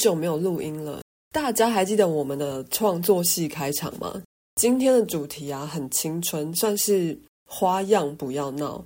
[0.00, 4.22] 久没有录音了，大家还记得我们的创作系开场吗？
[4.54, 8.82] 今天的主题啊，很青春，算是花样不要闹。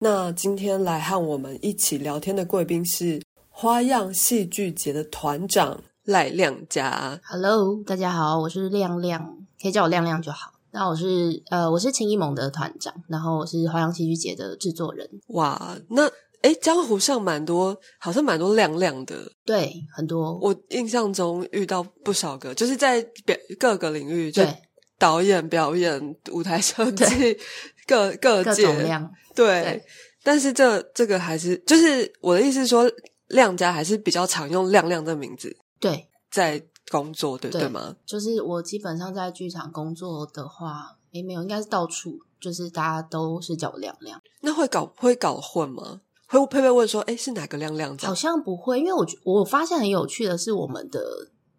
[0.00, 7.20] 那今天来和我们一起聊天的贵宾是花样戏剧节的团长赖亮家。
[7.22, 10.50] Hello，大家好，我是亮亮，可以叫我亮亮就好。
[10.72, 15.08] 那我是呃，我是青艺盟的团长，然后我是花样戏剧节的制作人。
[15.28, 16.10] 哇，那
[16.46, 19.32] 诶，江湖上蛮多，好像蛮多亮亮的。
[19.44, 24.56] 对，很多我印象中遇到不少个，就是在表各个领域，就对
[24.96, 27.36] 导演、表演、舞台设计
[27.84, 29.84] 各各各界种亮，对，对
[30.22, 32.88] 但是这这个还是就是我的意思是说，
[33.26, 37.96] 亮家还是比较常用亮亮的名字对，在工作，对对对吗？
[38.06, 46.02] 就是我基本上在剧场工作的话，诶，没有，应该是到处就是大家都是叫我亮亮，那会搞会搞混吗？
[46.28, 51.00] 会佩佩问说：“哎，是哪个亮亮？”好像不会，因为我觉我发现很有趣的是，我们的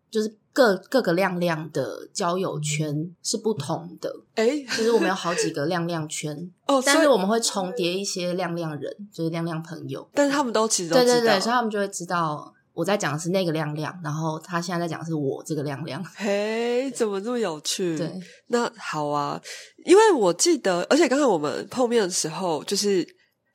[0.09, 6.35] 就是各各个亮亮的交友圈是不同的，哎就是我们有好几个亮亮圈，
[6.67, 10.07] 哦，但是我们会重叠一些亮亮人，就是亮亮朋友。
[10.13, 16.03] 但是他们都其实对对对，所以他们就会知道我在讲的是那个亮亮，然后他现在在讲的是我这个亮亮。
[16.15, 17.97] 嘿，怎么这么有趣？
[17.97, 18.11] 对，
[18.47, 19.41] 那好啊，
[19.85, 23.07] 因为我记得，而且刚才我们碰面的时候，就是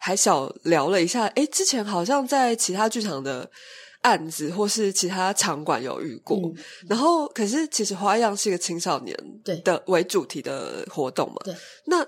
[0.05, 3.48] 还小聊了一下，诶，之前好像在其他剧场的
[4.00, 6.55] 案子或是其他场馆有遇过，嗯
[6.89, 11.55] 然后可是其实花样是一个青少年对的为主题的活动嘛，对，
[11.86, 12.05] 那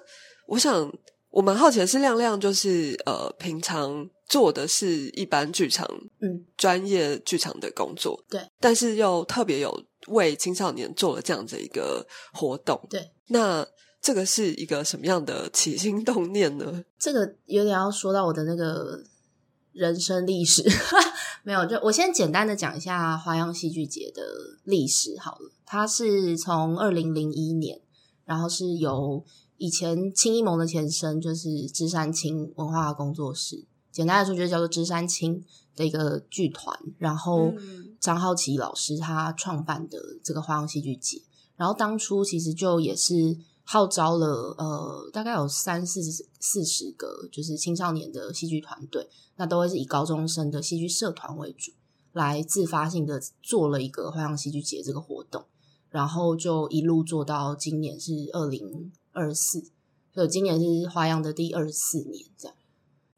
[0.49, 0.93] 我想
[1.31, 5.89] 我蛮好奇的是，亮亮就是呃，平常做的是一般剧场
[6.21, 9.73] 嗯，专业剧场的工作，对，但是又特别有
[10.09, 13.09] 为青少年做了这样子一个活动，对。
[13.29, 13.65] 那
[14.05, 16.85] 这个是一个什么样的起心动念呢？
[17.01, 19.03] 这个有点要说到我的那个
[19.73, 20.63] 人生历史，
[21.43, 24.23] 没有，就我先简单的讲一下花样戏剧节的
[24.65, 25.51] 历史好了。
[25.65, 27.81] 它是从二零零一年，
[28.27, 29.25] 然后是由
[29.57, 35.43] 以前青衣盟的前身就是芝山青文化工作室，简单来说就是叫做芝山青
[35.75, 41.23] 的一个剧团，然后嗯张浩奇老师他创办的这个花样戏剧节。
[41.57, 46.01] 然后当初其实就也是号召了呃大概有三四
[46.39, 51.73] 四十个就是青少年的戏剧团队，那都会是以高中生的戏剧社团为主，
[52.13, 55.45] 来自发性的做了一个花样戏剧节这个活动，
[55.91, 59.65] 然后就一路做到今年是二零二四，
[60.13, 62.57] 所以今年是花样的第二十四年这样。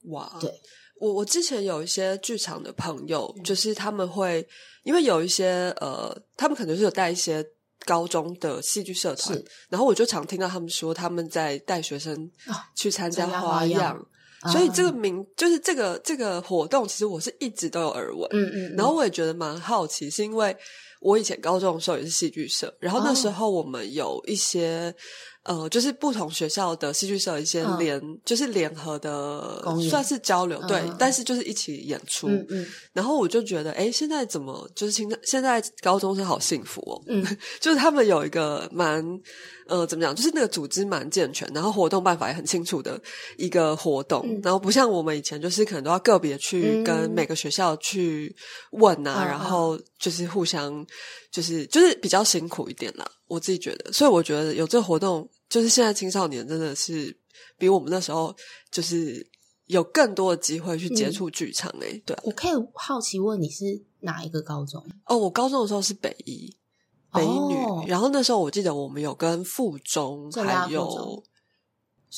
[0.05, 0.61] 哇，对。
[0.99, 3.45] 我我之前有一些剧场的朋友，嗯。
[3.45, 4.49] 就是他们会
[4.83, 7.47] 因为有一些呃，他们可能是有带一些
[7.87, 14.07] 高中的戏剧社团，然后我就常听到他们说他们在带学生啊去参加花花样。
[14.53, 14.93] 所以这个啊。
[14.93, 18.77] 名就是这个这个活动，其实我是一直都有耳闻，嗯嗯，嗯。
[18.77, 20.55] 然后我也觉得蛮好奇，是因为
[21.01, 24.95] 我以前高中的时候也是戏剧社，然后那时哦候我们有一些、
[25.47, 27.79] 呃，就是不同学校的戏剧社一些嗯。
[27.79, 32.29] 联，就是联合的算是交流，对，但是就是一起演出。
[32.29, 32.67] 嗯嗯。
[32.93, 37.25] 然后我就觉得，哎，现在怎么就是现在现在高中生好幸福哦，嗯，
[37.61, 39.05] 就是他们有一个蛮
[39.69, 43.01] 呃怎么讲，就是那个组织蛮健全，然后活动办法也很清楚的
[43.37, 44.41] 一个活动，嗯。
[44.43, 46.85] 然后不像我们以前就是可能都要个别去嗯。
[46.85, 48.35] 跟每个学校去
[48.73, 49.29] 问啊，嗯。
[49.29, 50.85] 然后就是互相
[51.31, 57.17] 就是就是比较辛苦一点啦，我自己觉得，所以我觉得有这个活动，就是现在青少年真的是
[57.59, 58.35] 比我们那时候
[58.71, 59.27] 就是
[59.67, 61.13] 有更多的机会去接嗯。
[61.13, 63.65] 触剧场诶、对啊、我可以好奇问你是
[64.01, 64.85] 哪一个高中？
[65.07, 66.57] 哦，我高中的时候是北一。
[67.13, 67.85] 北一女，哦。
[67.89, 71.23] 然后那时候我记得我们有跟附中还有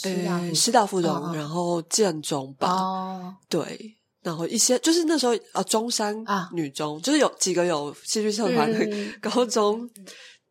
[0.03, 0.25] 对
[0.55, 9.13] 师大呃附中，然后建中吧，哦，对，然后一些就是那时候啊中山啊女中，就是有几个有戏剧社团的嗯。
[9.21, 9.89] 高中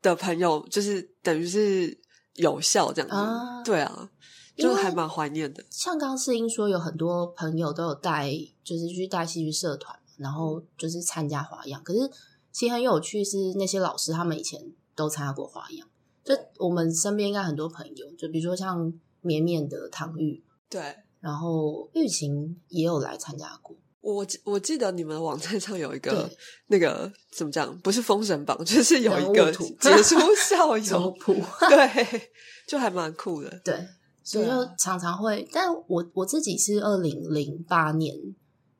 [0.02, 2.00] 的朋友，就是等于是
[2.38, 4.10] 有效这样子，啊对啊，
[4.56, 5.64] 就还蛮怀念的。
[5.70, 8.32] 像刚刚世英说，有很多朋友都有带，
[8.64, 11.84] 就是去带戏剧社团，然后就是参加花样。
[11.84, 12.10] 可是
[12.52, 15.88] 其实很有趣，是那些老师他们以前都参加过花样。
[16.24, 18.92] 就我们身边应该很多朋友，就比如说像
[19.22, 23.76] 绵绵的唐玉，对然后玉琴也有来参加过。
[24.02, 26.30] 我我记得你们网站上有一个
[26.68, 31.34] 那个怎么讲，不是封神榜，就是有一人个杰出 校友，谱
[31.68, 32.32] 对，
[32.68, 33.62] 就还蛮酷的。
[33.66, 33.76] 对，
[34.24, 38.16] 所以就常常会，但我我自己是二零零八年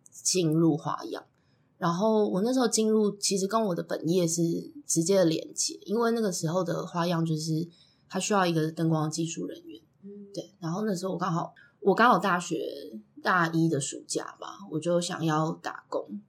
[0.10, 1.26] 进入花样，
[1.78, 4.42] 然后我那时候进入，其实跟我的本业是
[4.86, 7.68] 直接的连接，因为那个时候的花样就是
[8.10, 9.82] 它需要一个灯光技术人员，
[10.34, 12.58] 对，然后那时候我刚好我刚好大学
[13.22, 16.22] 大一的暑假吧，我就想要打工，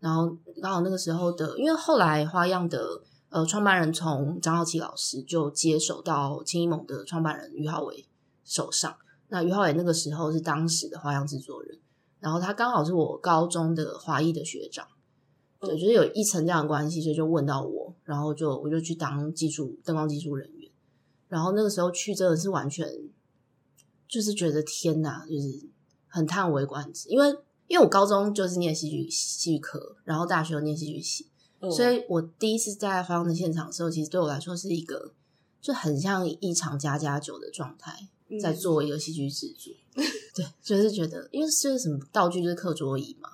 [0.00, 8.06] 然后刚好那个时候的，因为后来花样的呃创办人从张浩奇老师就接手到青一盟的创办人于浩伟
[8.44, 8.96] 手上。
[9.28, 11.78] 那于浩伟那个时候是当时的花样制作人，
[12.20, 14.86] 然后他刚好是我高中的华裔的学长，
[15.60, 20.70] 对，就是有一层这样的关系，所以就问到我，然后就我就去当技术灯光技术人员。
[21.26, 22.86] 然后那个时候去真的是完全
[24.06, 25.68] 就是觉得天哪，就是
[26.14, 27.28] 很叹为观止，因为
[27.66, 31.28] 因为我高中就是念戏剧戏剧科，然后大学又念戏剧系，
[31.70, 35.12] 所以我第一次在花样的现场的时候，其实对我来说是一个
[35.60, 38.08] 就很像一场家家酒的状态。
[38.40, 39.72] 在做一个戏剧制作，
[40.34, 43.28] 对，就是觉得，因为是什么道具，就是课桌椅嘛，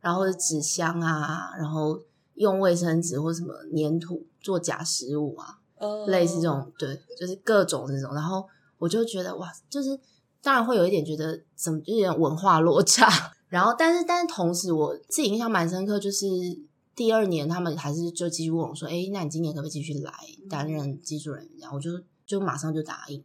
[0.00, 2.00] 然后纸箱啊，然后
[2.34, 5.58] 用卫生纸或什么粘土做假食物啊，
[6.06, 8.14] 类似这种，对，就是各种这种。
[8.14, 8.46] 然后
[8.78, 9.98] 我就觉得哇，就是
[10.46, 13.08] 当然会有一点觉得怎么有点文化落差。
[13.50, 16.24] 然后，但是但是同时，我自己印象蛮深刻，就是
[16.94, 20.12] 第二年他们还是就继续问我说：“哎，那你今年可不可以继续来
[20.48, 21.90] 担任技术人员？”然后我就
[22.24, 23.24] 就马上就答应。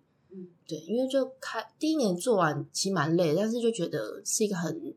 [0.67, 4.95] 对，因为就开第一年做完其实蛮累，但是就觉得是一个很，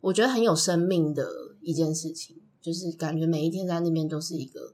[0.00, 1.28] 我觉得很有生命的
[1.60, 4.72] 一件事情，就是感觉每一天在那边都是一个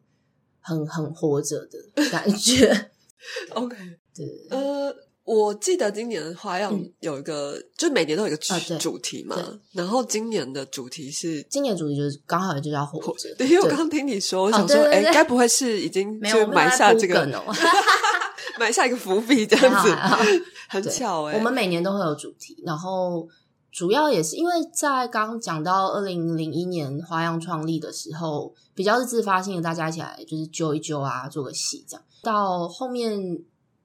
[0.60, 2.90] 很很活着的感觉。
[3.54, 3.76] OK，
[4.14, 9.36] 对，呃，我记得今年的花样有一个，就每年都有一个主主题嘛，
[9.72, 13.32] 然后今年的主题是，今年主题就是刚好就叫活着。
[13.36, 17.26] 对，因为我刚刚听你说，我想说，哎，该不会是已经就埋下这个？
[18.58, 19.96] 埋下一个伏笔，这样子
[20.69, 21.36] 很巧哎。
[21.36, 23.26] 我们每年都会有主题，然后
[23.70, 32.04] 主要也是因为在刚讲到二零零一年花样创立的时候，比较是自发性的，大家一起来就是揪一揪啊，做个戏这样。
[32.22, 33.18] 到后面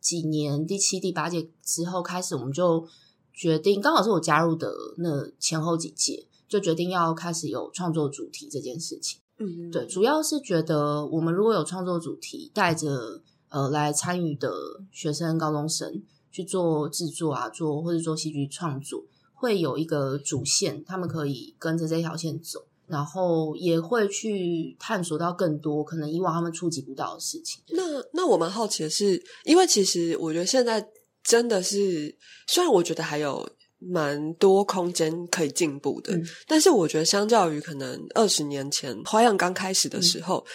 [0.07, 2.87] 几年第七、第八届之后开始，我们就
[3.33, 9.19] 决定，刚好是我加入的那前后几届，就决定要开始有创作主题这件事情。
[9.39, 13.21] 嗯，对，主要是觉得我们如果有创作主题，带着。
[13.49, 14.51] 呃，来参与的
[14.91, 27.61] 学生、高中生去做制作啊，做或者做戏剧创作，会有一个主线，他们可以跟着这条线走，然后也会去探索到更多可能以往他们触及不到的事情。
[27.69, 30.87] 那那我蛮好奇的是，因为其实我觉得现在
[31.23, 32.17] 真的是，
[32.47, 33.47] 虽然我觉得还有
[33.79, 36.17] 蛮多空间可以进步的，
[36.47, 40.45] 但是我觉得相较于可能二十年前花样刚开始的时候，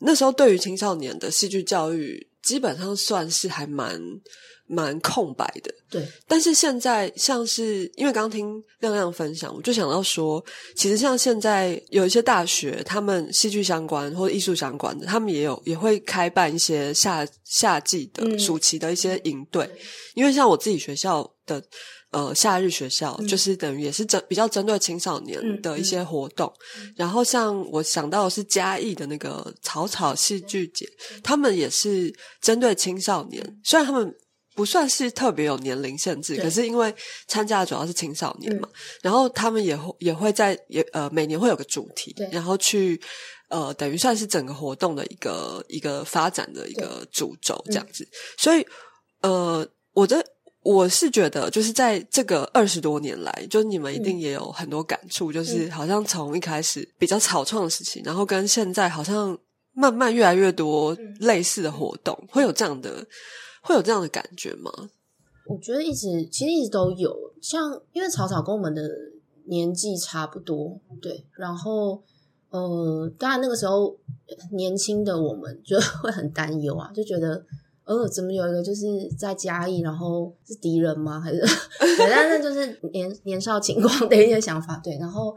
[0.00, 2.28] 那时候对于青少年的戏剧教育。
[2.42, 4.02] 基本上算是还蛮
[4.74, 6.08] 蛮空白的，对。
[6.26, 10.42] 但是现在像是因为刚听亮亮分享，我就想到说，
[10.74, 19.70] 其实像现在有一些大学，他们戏剧相关或者艺术相关的，他们也有也会开办一些夏夏季的暑期的一些营队。
[20.14, 21.62] 因为像我自己学校的。
[22.12, 26.52] 呃，夏日学校就是等于也是针比较针对青少年的一些活动，
[26.94, 30.86] 然后像我想到的是嘉义的那个草草戏剧节，
[31.22, 34.14] 他们也是针对青少年，虽然他们
[34.54, 36.94] 不算是特别有年龄限制，可是因为
[37.26, 38.68] 参加的主要是青少年嘛，
[39.02, 43.00] 然后他们也会也会在也呃每年会有个主题，然后去
[43.48, 48.06] 呃等于算是整个活动的一个一个发展的一个主轴这样子，
[48.38, 48.66] 所以
[49.22, 50.24] 呃我的。
[50.64, 59.36] 我是觉得，就是在这个二十多年来，就你们一定也有很多感触，就是好像从一开始比较草创的事情，然后跟现在好像
[59.74, 63.04] 慢慢越来越多类似的活动，会有这样的
[63.62, 64.70] 会有这样的感觉吗？
[65.46, 68.82] 我觉得一直其实一直都有，像因为草草跟我们的
[69.46, 72.02] 年纪差不多，对，然后
[72.50, 73.96] 呃，当然那个时候
[74.52, 77.44] 年轻的我们就 会很担忧啊，就觉得。
[77.84, 81.20] 呃，怎么有一个就是在嘉义，然后是敌人吗？
[81.20, 81.40] 还是
[81.80, 82.08] 对？
[82.08, 84.96] 但是就是年年少轻狂的一些想法，对。
[84.98, 85.36] 然后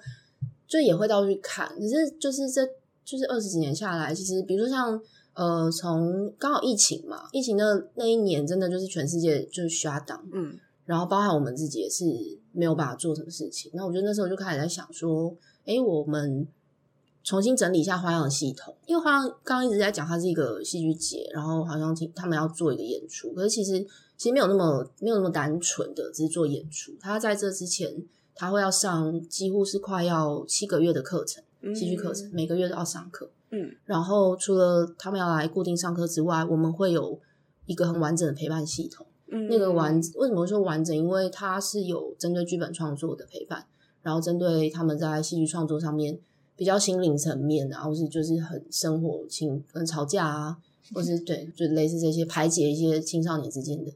[0.67, 2.63] 就也会到处去看，可是就是这
[3.03, 5.01] 就是二十几年下来，其实比如说像
[5.35, 12.03] 呃，从刚好疫情嘛，疫情的那一年，真的就是全世界就是 shut down，嗯，然后包含我们自己也是
[12.51, 13.71] 没有办法做什么事情。
[13.75, 16.47] 那我觉得那时候就开始在想说，哎，我们。
[17.27, 23.83] 重新整理一下花样的系统，因为花样刚刚一直在讲它是一个戏剧节，然后好像听他们要做一个演出，可是其实
[24.15, 26.91] 其实没有那么没有那么单纯的只是做演出。
[26.99, 27.91] 他在这之前，
[28.35, 33.31] 他会要上几乎是快要七个月的课程，戏剧课程，每个月都要上课。
[33.51, 37.19] 嗯，然后除了他们要来固定上课之外，我们会有
[37.65, 39.05] 一个很完整的陪伴系统。
[39.31, 40.95] 嗯，那个完为什么说完整？
[40.95, 43.65] 因为它是有针对剧本创作的陪伴，
[44.01, 46.19] 然后针对他们在戏剧创作上面。
[46.57, 50.57] 比较心灵层面然后是就是很生活情，嗯吵架啊，
[50.93, 53.91] 或 是对，就类似这些排解一些青少年之间的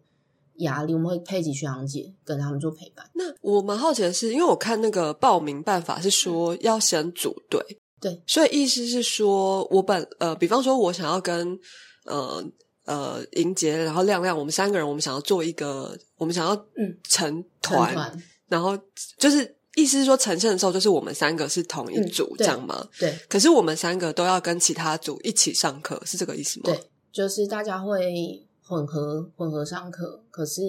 [0.60, 3.06] 压力，我们会配几学长姐跟他们做陪伴。
[3.14, 7.60] 那我蛮好奇的是，因为我看那个报名办法是说要先组队，
[8.00, 11.58] 对，所以意思是说，我本呃，比方说，我想要跟
[12.06, 12.44] 呃
[12.86, 18.78] 呃莹杰，然后亮亮，我们三个人，我们想要做一个，我们想要嗯成成团，团然后
[19.18, 22.88] 就是意思是说，呈现的时候，就是我们三个是同一嗯组，这对样吗？
[23.00, 26.64] 对可是我们三个都要跟其他组一起上课，是这个意思吗？
[26.66, 26.80] 对，
[27.12, 30.62] 就是大家会混合混合上课，可是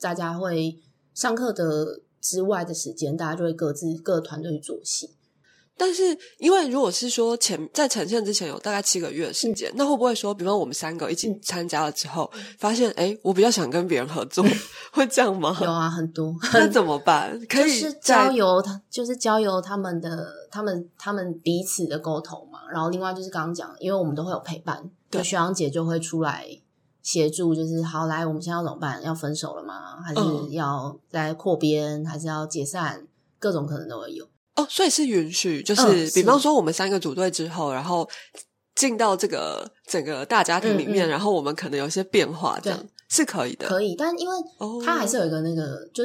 [0.00, 0.78] 大家会
[1.12, 5.10] 上课的之外的时间，大家就会各自各团队去做戏。
[5.76, 14.44] 但是，因为如果是说前在呈现之前有大概七个月的时间，那会不会说，比方我们三个一起嗯参加了之后，发现哎，诶我比较想跟别人合作，
[14.92, 15.56] 会这样吗？
[15.60, 17.36] 有啊，很多， 那怎么办？
[17.48, 22.60] 可以就是交由他，就是交由他们的他们他们彼此的沟通嘛。
[22.70, 26.46] 然后另外就是刚刚讲，因为我们都会有陪伴，对就学长姐就会出来
[27.02, 29.02] 协助，就是好来，我们现在要怎么办？
[29.02, 30.00] 要分手了吗？
[30.02, 32.04] 还嗯是要再扩编？
[32.06, 33.06] 还是要解散？
[33.38, 34.24] 各种可能都会有。
[34.54, 38.08] 哦，所以是允许，就是、嗯比方说我们三个组队之后，然后
[38.74, 42.78] 进到这个整个大家庭里面，嗯嗯然后我们可能有一些变化，这样
[43.08, 43.66] 是可以的。
[43.66, 46.04] 可以，但因为哦它还是有一个那个，就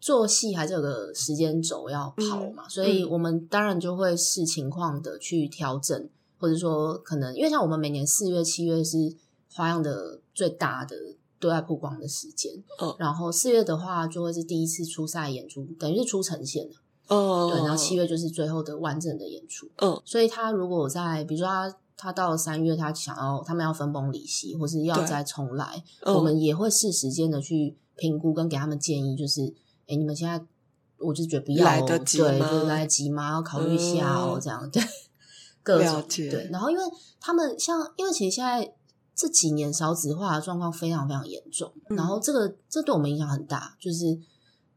[0.00, 9.14] 做戏还是有个时间轴要跑嘛，所以我们当然就会视情况的去调整，或者说可能因为像我们每年四月、七月是
[9.52, 10.96] 花样的最大的
[11.38, 16.74] 对外曝光的时间，嗯然后四月的话就会是第一次初赛演出，等于是出呈现的，
[17.06, 21.74] 哦，对，然后七月就是最后的完整的演出，嗯，所以他如果在比如说他。
[21.96, 29.46] 他到了三月，他想要他们要分崩离析，或是要再重来，嗯我们也会视时间的去评估跟给他们建议，就是，
[29.86, 30.44] 哎，你们现在
[30.98, 33.30] 我就觉得不要、哦，来得及对，吗就来得及吗？
[33.30, 34.82] 要考虑一下哦，嗯这样对，
[35.62, 36.48] 各种对。
[36.50, 36.82] 然后因为
[37.20, 38.74] 他们像，因为其实现在
[39.14, 44.18] 这几年少子化的状况非常非常严重，嗯然后这个这对我们影响很大，就是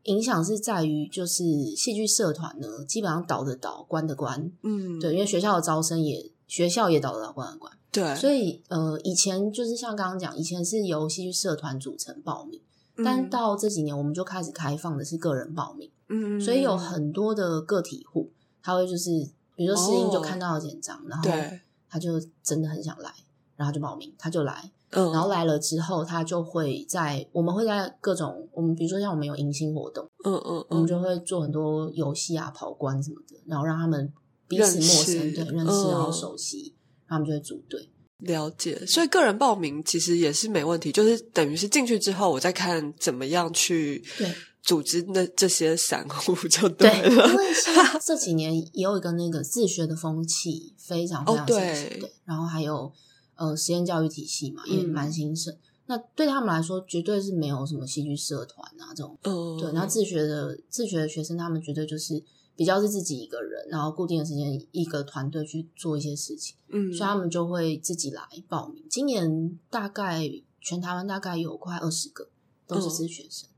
[0.03, 1.43] 影响是在于就是
[1.75, 7.73] 戏剧社团呢，基本上倒的倒，关的关，嗯，对，因为学校的招生也学校也倒的倒，关的关。
[7.91, 12.61] 对，所以呃，以前就是像刚刚讲，以前是由戏剧社团组成报名，
[13.03, 13.29] 但嗯。
[13.29, 19.09] 到这几年我们就开始开放的是个人报名，嗯，所以有很多的个体户，他会就是
[19.55, 20.21] 比如说适应就哦。
[20.21, 23.11] 看到了简章，然后对，他就真的很想来，
[23.57, 34.13] 然后就报名，他就来，嗯，然后来了之后，他就会在我们会在各种我们比如说像我们有迎新活动，嗯嗯我们嗯，就会做很多游戏啊、跑关什么的，然后让他们
[34.47, 36.75] 彼此陌生，识对，认识然后嗯熟悉，
[37.07, 37.89] 然后他们就会组队。
[38.19, 38.83] 了解。
[38.85, 44.33] 所以个人报名其实也是没问题，就是等于是进去之后，我再看怎么样去对
[44.63, 47.29] 组织那这些散户就对，了。
[47.29, 52.91] 因为像这几年也有一个那个自学的风气非常非常哦盛对行，对，然后还有
[53.37, 55.55] 呃实验教育体系嘛，也嗯蛮兴盛。
[55.85, 59.71] 那对他们来说，绝对是没有什么戏剧社团啊这种，嗯，对。
[59.71, 62.21] 然后自学的自学的学生，他们绝对就是
[62.57, 68.83] 比较是自己一个人，然后固定的时间一个团队去做一些事情，嗯，所以他们就会自己来报名。
[68.89, 70.29] 今年大概
[70.59, 72.27] 全台湾大概有快二十个
[72.67, 73.47] 都是嗯自学生。
[73.49, 73.53] 哦，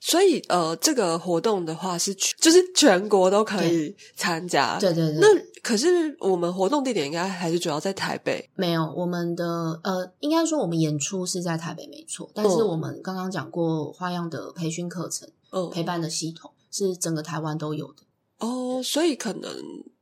[0.00, 4.78] 所以呃，这个活动的话是全就是全国都可以参加。
[4.78, 5.28] 对对对，那
[5.62, 8.48] 可是我们活动地点应该还是主要在台北。
[8.54, 9.44] 没有，我们的
[9.82, 18.02] 呃，应该说我们演出是在台北没错，但是嗯我们刚刚讲过花样的培训课程、嗯，陪伴的系统是整个台湾都有的。
[18.38, 19.50] 哦，所以可能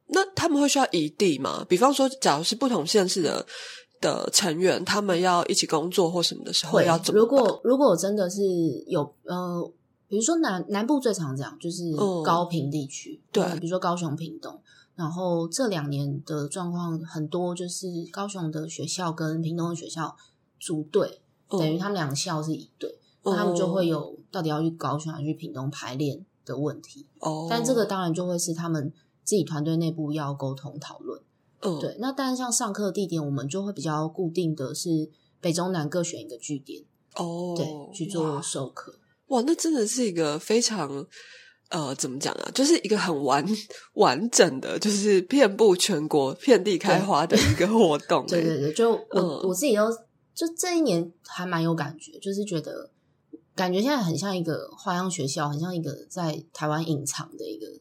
[0.09, 1.65] 那他们会需要移地吗？
[1.69, 3.45] 比方说，假如是不同县市的
[4.01, 7.27] 的成员，他们要一起工作或什么的时候，会要怎么如？
[7.27, 8.43] 果如果真的是
[8.87, 9.73] 有呃，
[10.09, 14.61] 比如说南南部最常讲就是嗯高平地区，对呃比如说高雄、屏东。
[14.95, 20.17] 然后这两年的状况很多，就是高雄的学校跟屏东的学校
[20.59, 27.07] 组队，嗯等于他们两个校是一队，那他们就会哦有到底要去高雄还是去屏东排练的问题。
[27.21, 28.91] 哦，但这个当然就会是他们
[29.23, 31.21] 自己团队内部要沟通讨论。
[31.67, 36.83] 嗯对，那但是像上课地点，我们就会比较固定的是北中南各选一个据点，
[37.17, 38.99] 哦，对，去做授课。
[39.29, 41.07] 哇，那真的是一个非常
[41.71, 42.51] 呃，怎么讲啊？
[42.55, 43.45] 就是一个很完
[43.95, 48.29] 完整的，就是遍布全国、遍地开花的一个活 动、欸。
[48.29, 49.91] 对对对，就我、嗯我自己都
[50.35, 52.91] 就这一年还蛮有感觉，就是觉得
[53.57, 57.81] 感觉现在很像一个花样学校，很像一个在台湾隐藏的一个嗯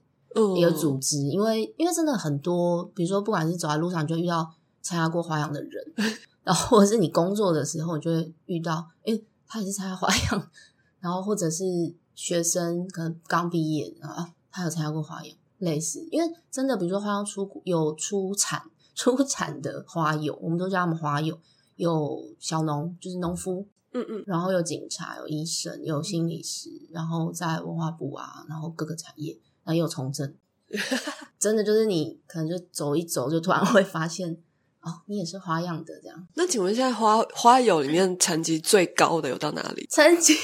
[0.58, 5.94] 一个组织，因为因为真的很多，比如说不管是走在路上，你就遇到参加过花样的人，
[6.44, 10.50] 然后或者是你工作的时候，你就会遇到，诶，他也是参加花样，
[11.00, 11.64] 然后或者是
[12.14, 18.62] 学生可能刚毕业啊，他有参加过花样，类似，因为真的，比如说花样出有出产
[18.94, 21.38] 出产的花友，我们都叫他们花友，
[21.76, 24.24] 有小农，就是农夫，嗯嗯。
[24.26, 30.34] 然后有警察，有医生，有心理师，然后在文化部啊，然后各个产业，然后也有从政，
[31.38, 34.32] 真的就是你可能就走一走，就突然会发现
[34.82, 36.28] 哦，你也是花样的这样。
[36.36, 39.88] 那请问现在花花友里面成绩最高的有到哪里？
[39.92, 40.36] 成绩，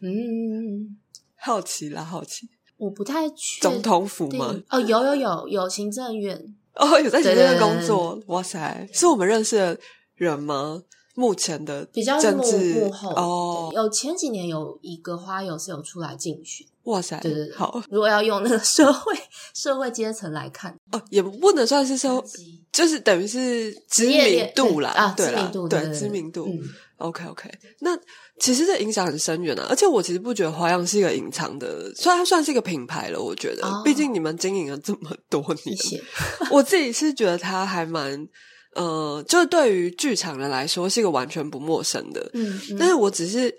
[0.00, 0.96] 嗯，
[1.36, 2.48] 好奇啦，好奇。
[2.78, 4.54] 我不太去总统府吗？
[4.70, 8.22] 哦，有有有有行政院哦，有在行政院对对对工作。
[8.28, 9.78] 哇塞，是我们认识的
[10.14, 10.82] 人吗？
[11.14, 16.64] 目前的比较幕政治幕后哦，有前几年有一个花友是有出来竞选。
[16.88, 19.14] 哇塞，对对对好如果要用那个社会
[19.54, 22.24] 社会阶层来看，哦，也不能算是说，
[22.72, 26.46] 就是等于是知名度啦，啊，对啦知名度，对对知名度。
[26.48, 26.60] 嗯
[26.98, 27.96] OK OK，那
[28.40, 36.02] 其实这影响很深远啊，而且我其实不觉得花样是一个隐藏的，虽然它算是一个品牌了，我觉得，哦毕竟你们经营了这么多 年，谢谢。
[36.50, 38.26] 我自己是觉得它还蛮，
[38.74, 43.56] 呃，就是对于剧场人来说是一个完全不陌生的，嗯，嗯但是我只是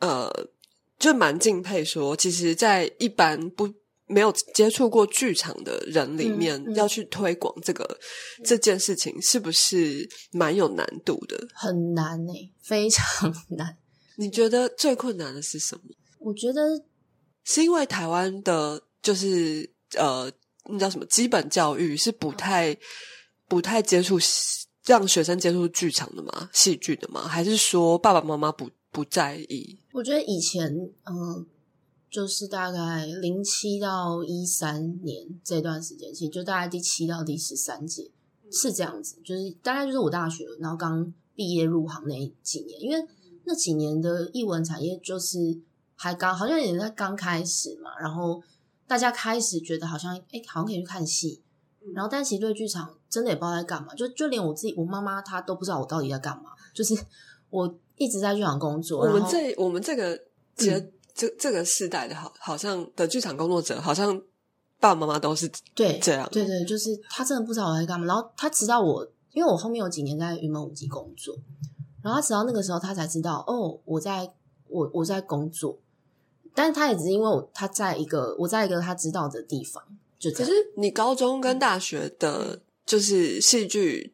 [0.00, 0.32] 呃，
[1.04, 3.70] 就蛮敬佩说，其实，在一般不
[4.06, 7.98] 没有接触过剧场的人里面，嗯嗯要去推广这个
[8.42, 11.46] 这件事情，是不是蛮有难度的？
[11.52, 13.76] 很难诶、非常难。
[14.16, 15.82] 你觉得最困难的是什么？
[16.20, 16.62] 我觉得
[17.44, 20.32] 是因为台湾的，就是呃，
[20.70, 22.74] 那叫什么基本教育是不太
[23.46, 24.18] 不太接触
[24.86, 26.48] 让学生接触剧场的吗？
[26.54, 27.28] 戏剧的吗？
[27.28, 29.78] 还是说爸爸妈妈不不在意？
[29.94, 31.46] 我觉得以前，嗯，
[32.10, 38.10] 就是大概零七到一三年这段时间，其实就大概第七到第十三届
[38.50, 43.06] 是这样子，就是大概就是我大学然后刚毕业入行那几年，因为
[43.44, 45.60] 那几年的艺文产业就是
[45.94, 48.42] 还刚好像也在刚开始嘛，然后
[48.88, 51.40] 大家开始觉得好像哎、好像可以去看戏，
[51.94, 56.94] 然后但其实对剧场真的也不知道在干嘛，就就连我自己我妈妈她都不知道我到底在干嘛，就是
[57.50, 60.16] 我一直在剧场工作，我们这我们这个
[60.56, 64.20] 节、嗯这这个世代的好，好像的剧场工作者，好像
[64.80, 68.04] 爸爸妈妈都是对这样对对，就是他真的不知道我在干嘛。
[68.04, 71.36] 然后他直到我，因为我后面有几年在云门舞集工作，
[72.02, 74.28] 然后他直到那个时候，他才知道哦，我在
[74.66, 75.78] 我我在工作。
[76.52, 79.80] 但是他也只是因为我他在一个我在一个他知道的地方，
[80.18, 80.48] 就这样。
[80.48, 84.13] 可是你高中跟大学的，就是戏剧，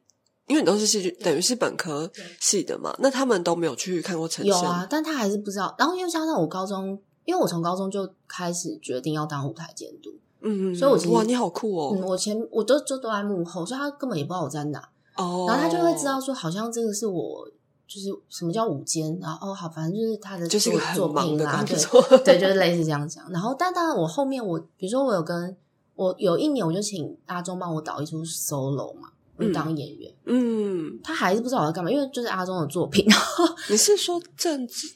[0.51, 2.11] 因为你都是戏剧，等于是本科
[2.41, 4.53] 系的嘛，那他们都没有去看过呈现。
[4.53, 5.73] 有啊，但他还是不知道。
[5.79, 10.11] 然后因为加上我高中，因为我从高中就开始决定要当舞台监督，
[10.41, 11.93] 嗯，嗯，所以我其实哇，你好酷哦！
[11.95, 14.81] 嗯，我前我都就都在幕后，所以他根本也不知道我在哪。
[15.17, 17.49] 哦，然后他就会知道说，好像这个是我
[17.87, 22.19] 就是什么叫午间，然后哦好，反正就是他的就是一个作品啦，对。
[22.25, 23.31] 对，就是类似这样讲。
[23.31, 25.57] 然后，但当然我后面我比如说我有跟
[25.95, 33.07] 我有一年我就请阿忠帮我导一出 solo 嘛，我就当演员，嗯，他还是不知道我在干嘛，因为就是阿忠的作品。
[33.71, 34.89] 你是说政治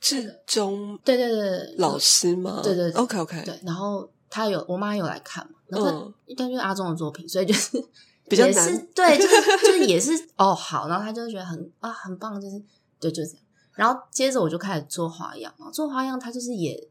[0.00, 2.60] 志中对对对对，老师吗？
[2.62, 7.82] 对对对，OK OK，对，然后他有我妈有来看嘛，然后但就是阿忠的作品，所以就是
[8.28, 12.60] 比较难是对，就是就是也是哦好，然后他就觉得很啊很棒，就是
[13.00, 13.38] 对就这样。
[13.74, 16.88] 然后接着我就开始做花样，然后做花样他就是也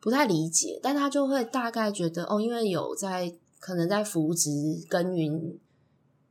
[0.00, 4.50] 不太理解，但他就会大概觉得哦，因为有在可能在扶植
[4.88, 5.58] 耕耘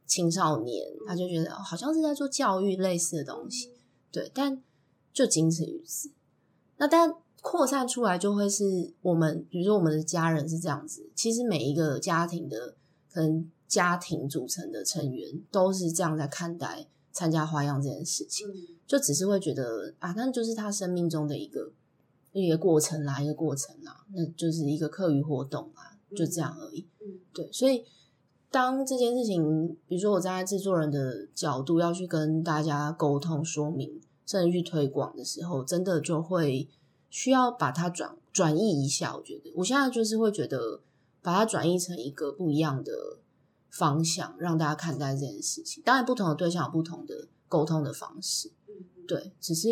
[0.05, 3.71] 青少年，他就觉得、哦、好像是在做教育类似的东西，
[4.11, 4.61] 对，但
[5.11, 6.11] 就仅此于此。
[6.77, 12.75] 那但扩散出来就会是我们，比如说我们的家人是这样子，其实每一个家庭的
[13.11, 18.47] 可能家庭组成的成员都是这样在看待参加花样这件事情，
[18.87, 21.71] 就只是会觉得啊，那就是他生命中的一个
[22.31, 26.87] 一个过程啦，一个过程啦，那就是一个课余活动啦，就这样而已。
[27.33, 27.83] 对，所以
[28.53, 36.69] 当这件事情，比如说我站在制作人的角度要去跟大家沟通说明，甚至去推广的时候，真的就会
[37.09, 39.17] 需要把它转转译一下。
[39.17, 40.81] 我觉得我现在就是会觉得
[41.23, 42.93] 把它转译成一个不一样的
[43.71, 45.81] 方向，让大家看待这件事情。
[45.83, 48.51] 当然，不同的对象有不同的沟通的方式，
[49.07, 49.69] 对，只是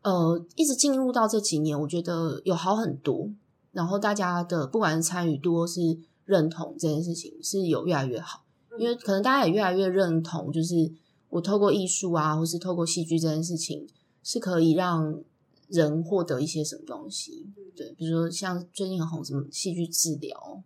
[0.00, 3.28] 呃，一直进入到这几年，我觉得有好很多。
[3.72, 8.44] 然后大家的不管是参与度或是认同这件事情是有越来越好，
[8.78, 10.92] 因为可能大家也越来越认同，就是
[11.30, 13.88] 我透过艺术啊，或是透过戏剧这件事情，
[14.22, 15.22] 是可以让
[15.68, 17.46] 人获得一些什么东西。
[17.74, 20.62] 对，比如说像最近很红什么戏剧治疗，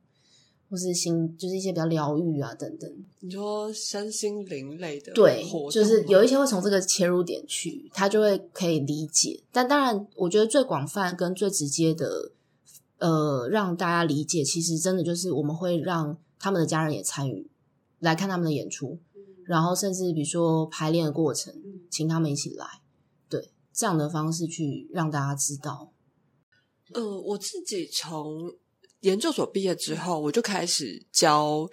[0.70, 2.88] 或是心就是一些比较疗愈啊等等。
[3.18, 9.42] 你说身心灵类的对，就是有一些会从这个切入点去，他就会可以理解。
[9.50, 12.30] 但当然，我觉得最广泛跟最直接的，
[13.00, 17.50] 呃，让大家理解，其实真的就是我们会让他们的家人也参与
[17.98, 19.00] 来看他们的演出，
[19.46, 21.52] 然后甚至比如说排练的过程，
[21.90, 22.66] 请他们一起来，
[23.28, 25.92] 对这样的方式去让大家知道。
[26.92, 28.52] 呃，我自己从
[29.00, 31.66] 研究所毕业之后，我就开始教，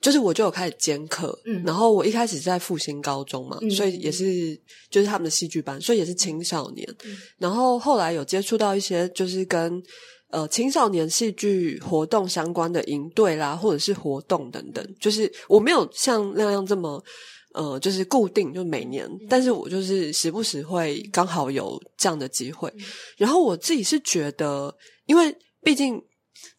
[0.00, 9.80] 就是我就有开始兼课，嗯然后我一开始在复兴高中嘛，嗯所以也是就是他们的戏剧班，所以也是青少年，嗯然后后来有接触到一些就是跟
[10.32, 17.00] 呃青少年戏剧活动相关的营队啦，或者是活动等等，就是我没有像那样这么。
[17.54, 22.72] 呃，就是固定，就每年，但是我就是时不时会刚好有这样的机会，
[23.18, 26.02] 然后我自己是觉得，因为毕竟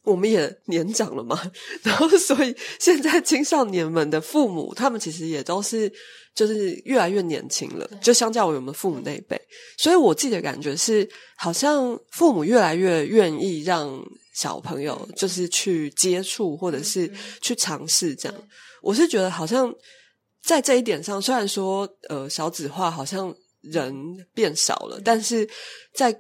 [0.04, 1.40] 我们也年长了嘛，
[1.84, 5.92] 然后所以现在青少年们的父母，他们其实也都是
[6.36, 9.40] 就是越来越年轻了，就相较于我们父母那一辈，
[9.78, 17.12] 所以我自己的感觉是，好像父母越来越愿意让小朋友就是去接触或者是
[17.42, 18.36] 去尝试这样，
[18.82, 19.74] 我是觉得好像。
[20.46, 23.96] 在这一点上，虽然说呃小子化好像人
[24.34, 25.48] 变少了，但是
[25.96, 26.14] 在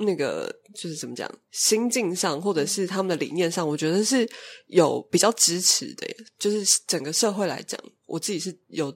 [0.00, 4.28] 那个就是怎么讲心境上，或者是他们的理念上，我觉得是
[4.66, 6.16] 有比较支持的耶。
[6.38, 8.92] 就是整个社会来讲，我自己是有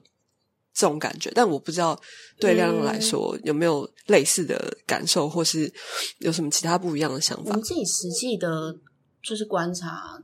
[0.73, 1.99] 这种感觉，但我不知道
[2.39, 5.71] 对亮亮来说、有没有类似的感受，或是
[6.19, 7.61] 有什么其他不一样的想法我们。
[7.63, 8.77] 自己实际的，
[9.21, 10.23] 就是观察，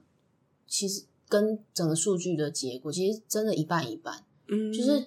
[0.67, 4.23] 其实跟整个数据的结果，其实真的一半一半。
[4.47, 5.05] 嗯，就是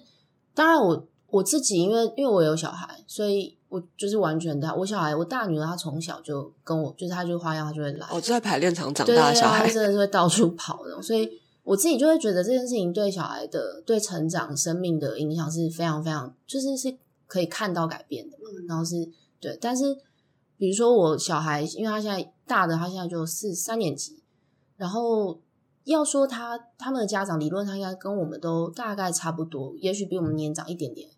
[0.53, 4.75] 当然我我自己，因为因为我有小孩，所以我就是完全的。
[4.75, 8.05] 我小孩，我大女儿她从小就跟我，就是她就花样，她就会来。
[8.11, 16.93] 哦，就在排练场长大的小孩，真的是会到处跑的，所以我自己就会觉得这件事情对小孩的对成长生命的影响是非常非常，就是是
[17.27, 18.43] 可以看到改变的嘛。
[18.67, 19.95] 然后是对，但是
[20.57, 24.21] 比如说我小孩，因为他现在大的，他现在就四三年级，
[24.75, 25.39] 然后
[25.85, 31.09] 要说他他们的家长理论上应该跟我们都大概差不多，也许比我们年长一点点。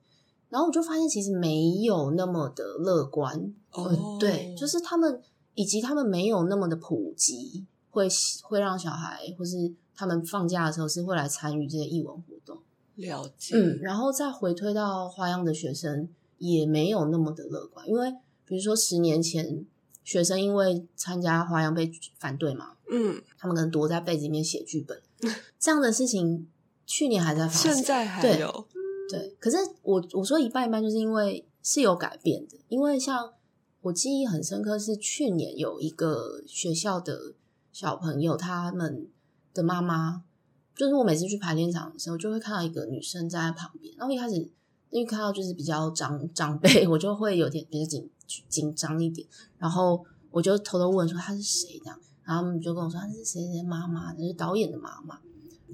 [0.54, 3.36] 然后我就发现其实没有那么的乐观，
[3.72, 5.20] 哦呃对，就是他们
[5.56, 8.08] 以及他们没有那么的普及，会
[8.44, 12.60] 会让小孩或是他们放假的时候是会来参与这些艺文活动。
[12.94, 18.14] 了解，嗯，然后再回推到花样的学生也没有那么的乐观，因为
[18.46, 19.66] 比如说十年前
[20.04, 25.02] 学生因为参加花样被反对嘛，嗯，他们可能躲在被子里面写剧本，
[25.60, 26.48] 这样的事情
[26.86, 28.68] 去年还在发生，现在还有，
[29.14, 32.58] 对，可是我我说一半一半，就是因为是有改变的。
[32.68, 33.32] 因为像
[33.82, 37.36] 我记忆很深刻，是去年有一个学校的
[37.72, 39.08] 小朋友，他们
[39.54, 40.24] 的妈妈，
[40.76, 43.94] 就是我每次去排练场的时候，就会看到一个女生站在旁边。
[43.96, 44.36] 然后一开始
[44.90, 48.10] 因为看到就是比较长长辈，我就会有点比较紧
[48.50, 49.28] 紧张一点。
[49.60, 55.20] 然后我就偷偷问说她是谁这样，然后他们就跟我说她是谁谁谁妈妈，就是导演的妈妈。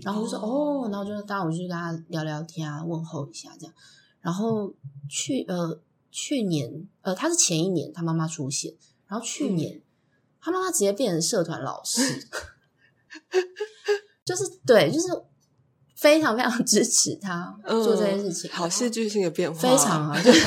[0.02, 3.74] 然后我就说哦哦，然后就是当然我就跟他聊聊天啊，问候一下这样。
[4.22, 4.74] 然后
[5.10, 5.80] 去呃
[6.12, 8.74] 去年呃他是前一年他妈妈出现，
[9.08, 9.82] 然后去年、
[10.42, 12.02] 他妈妈直接变成社团老师，
[14.26, 15.08] 就是对，就是
[15.96, 20.40] 非常非常支持他做这件事情，嗯好戏剧性的变化，非常啊，就 是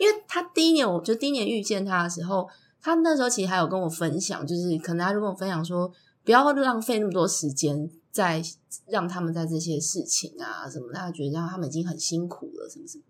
[0.00, 2.48] 因为他第一年，我就第一年遇见他的时候，
[2.80, 5.90] 他那时候其实还有跟我分享，就是可能他就跟我分享说，
[6.24, 8.40] 不要浪费那么多时间在
[8.86, 13.04] 让他们在这些事情啊什么，他觉得让他们已经很辛苦了，什么什么。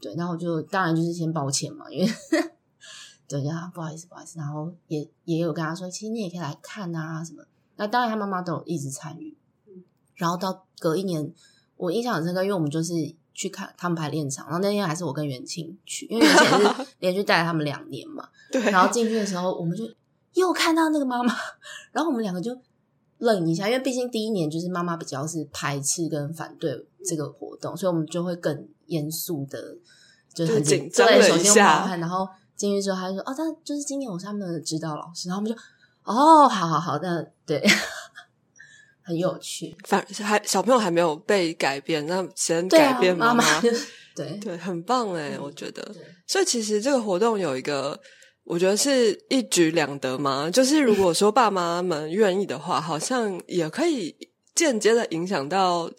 [0.00, 2.12] 对，然后我就当然就是先抱歉嘛，因为
[3.28, 7.44] 对，然后不好意思，不好意思，然后也也有跟他说，其实你也可以来看啊什么。
[7.76, 9.36] 那当然，他妈妈都有一直参与。
[10.14, 11.32] 然后到隔一年，
[11.76, 12.94] 我印象很深刻，因为我们就是
[13.34, 18.28] 去看他们排练场，然后那天还是我跟袁庆去，因为袁庆是 连续带了他们两年嘛。
[18.52, 19.84] 对，然后进去的时候，我们就
[20.34, 21.34] 又看到那个妈妈，
[21.92, 22.56] 然后我们两个就
[23.18, 29.76] 愣一下，因为毕竟第一年就是妈妈比较是排斥跟反对这个活动，所以我们就会更严肃的，
[30.34, 35.58] 就是很紧张对，了一下然后进去之后他就说：“哦，但就是今年我是他们的指导老师。”然后我们就
[36.04, 37.62] 哦，好好好，那对，
[39.02, 39.76] 很有趣。
[39.84, 43.44] 反还小朋友还没有被改变，那先改变妈妈，
[44.14, 45.94] 对对，很棒哎，嗯我觉得。
[46.26, 48.00] 所以其实这个活动有一个，
[48.46, 50.48] 我觉得是一举两得嘛。
[50.50, 54.14] 就是如果说爸妈们愿意的话，好像也可以
[54.54, 55.90] 间接的影响到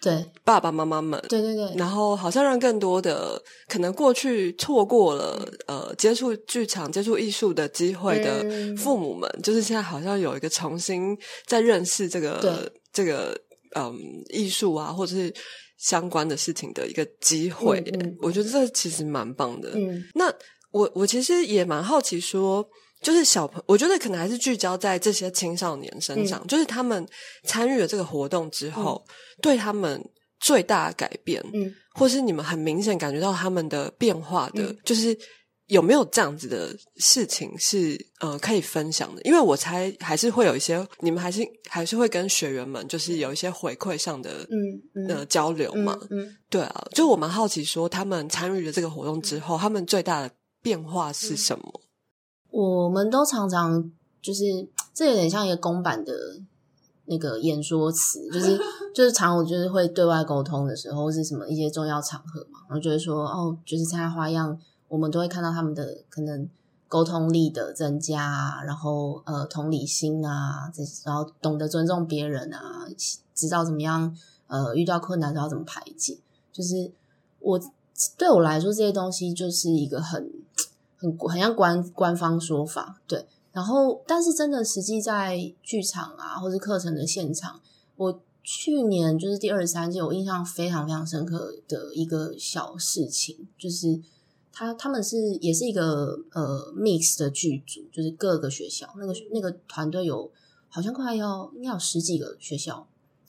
[0.00, 1.20] 对爸爸妈妈们。
[1.28, 11.16] 对对对，然后好像让更多的可能过去错过了呃接触剧场、接触艺术的机会的嗯父母们，就是现在好像有一个重新
[11.46, 12.52] 在认识这个对
[12.92, 13.36] 这个
[13.74, 13.94] 嗯
[14.32, 15.32] 艺术啊，或者是
[15.76, 17.82] 相关的事情的一个机会。
[17.92, 19.72] 嗯嗯我觉得这其实蛮棒的。
[19.74, 20.32] 嗯那
[20.78, 22.68] 我我其实也蛮好奇说。
[23.02, 27.06] 就是小朋我觉得可能还是聚焦在这些青少年身上，就是他们
[27.44, 29.04] 参与了这个活动之后，
[29.42, 30.02] 对他们
[30.40, 35.16] 最大的改变，嗯或是你们很明显感觉到他们的变化的，嗯就是
[35.66, 39.20] 有没有这样子的事情是呃可以分享的？
[39.22, 44.56] 因为我猜还是会有一些，你们还是还是会跟学员们就是有一些回馈上的嗯
[44.94, 45.96] 嗯呃交流嘛。
[46.10, 50.30] 嗯，对啊，就我蛮好奇说，他们参与了这个活动之后，他们最大的
[50.66, 51.80] 变化是什么？
[52.50, 53.88] 我们都常常
[54.20, 56.12] 就是 这有点像一个公版的
[57.04, 58.58] 那个演说词， 就是
[58.92, 66.48] 就是常我就是会对外沟通的时候，或是什么一些重要场合嘛，然后就会说哦，就是参加花样，我们都会看到他们的可能
[66.88, 72.88] 沟通力的增加啊，然后呃同理心啊，这然后懂得尊重别人啊，
[73.32, 74.16] 知道怎么样
[74.48, 76.18] 呃遇到困难知道怎么排解，
[76.52, 76.90] 就是
[77.38, 77.60] 我
[78.18, 80.30] 对我来说这些东西就是一个很
[80.96, 83.26] 很很像官官方说法，对。
[83.52, 87.58] 然后，但是真的实际在剧场啊，或是课程的现场，
[87.96, 93.98] 我去年就是第二十三届，我印象非常非常深刻的一个小事情，就是
[94.52, 100.30] 他他们是也是一个呃 mix 的剧组，就是各个学校那个那个团队有
[100.68, 102.86] 好像快要应该有十几个学校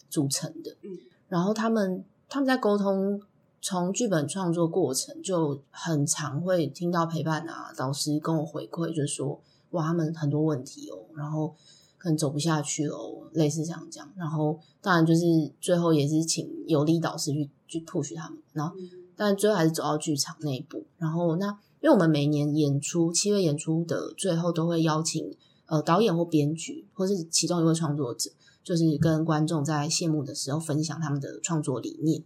[0.10, 0.98] 组成的，嗯，
[1.30, 3.22] 然后他们他们在沟通。
[3.60, 9.42] 从剧本创作过程就很常会听到陪伴啊，导师跟我回馈，就是说
[9.72, 11.54] 哇，他们很多问题哦，然后
[11.98, 14.10] 可能走不下去哦，类似这样讲。
[14.16, 18.74] 然后当然就是最后也是请有力导师去去 push 他们，然后
[19.16, 20.86] 但最后还是走到剧场那一步。
[20.98, 21.48] 然后那
[21.82, 28.32] 因为我们每年演出七月演出的最后都会邀请呃导演或编剧或是其中一位创作者，
[28.64, 32.24] 就是跟观众在谢幕的时候分享他们的创作理念。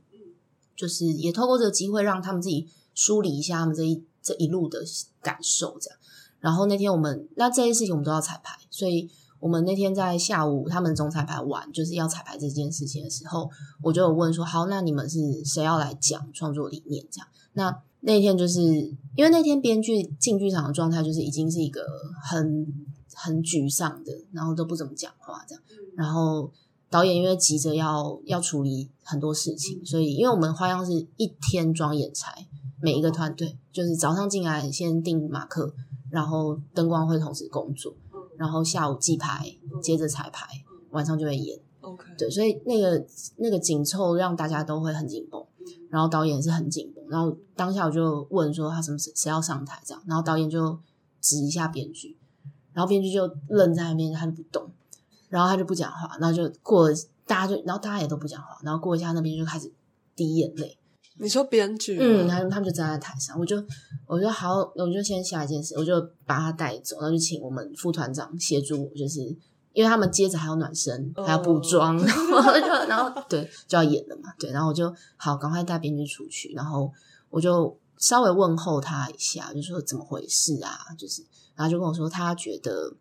[0.75, 4.79] 就是也透过这个机会，让他们自己梳理一下他们这一这一路的
[5.21, 5.99] 感受，这样。
[6.39, 13.49] 然后那天我们那这些事情我们都要彩排，所以我们那天在下午他们总彩排完，就是要彩排这件事情的时候，
[13.81, 17.05] 我就有问说：好，那你们是谁要来讲创作理念？
[17.11, 17.27] 这样。
[17.53, 18.61] 那那天就是
[19.15, 21.85] 因为那天编剧进剧场的状态，就是已经是一个
[22.23, 22.65] 很
[23.13, 25.63] 很沮丧的，然后都不怎么讲话这样，
[25.95, 26.51] 然后。
[26.91, 32.45] 导演因为急着要要处理很多事情，所以因为我们花样是一天装演才，
[32.81, 35.73] 每一个团队就是早上进来先定马克，
[36.09, 37.95] 然后灯光会同时工作，
[38.37, 40.45] 然后下午记牌，接着彩排，
[40.89, 41.57] 晚上就会演。
[41.79, 45.41] OK，对，所以那个那个紧凑让大家都会很紧绷，
[45.89, 50.77] 然后导演是很紧绷，然后当下我就问说他什么谁要上台这样，然后导演就
[51.21, 52.17] 指一下编剧，
[52.73, 54.69] 然后编剧就愣在那边，他就不动。
[55.31, 56.89] 然后他就不讲话，然后就过，
[57.25, 59.71] 大家就，然后大家也都不讲话，然后过一下那边就开始
[60.15, 60.77] 滴眼泪。
[61.17, 61.97] 你说编剧？
[61.99, 63.63] 嗯，他他们就站在台上，我就
[64.07, 69.21] 我就好，我就先下一件事，我就把他带走，然后就请我们副团长协助我，就是
[69.73, 76.91] 因为他们接着还要暖身，还要补妆， 然后就然后对就要演了嘛，对，然后我就好赶快带编剧出去，然后
[77.29, 80.77] 我就稍微问候他一下，就说怎么回事啊？
[80.97, 81.23] 就是
[81.55, 82.95] 然后就跟我说，他觉得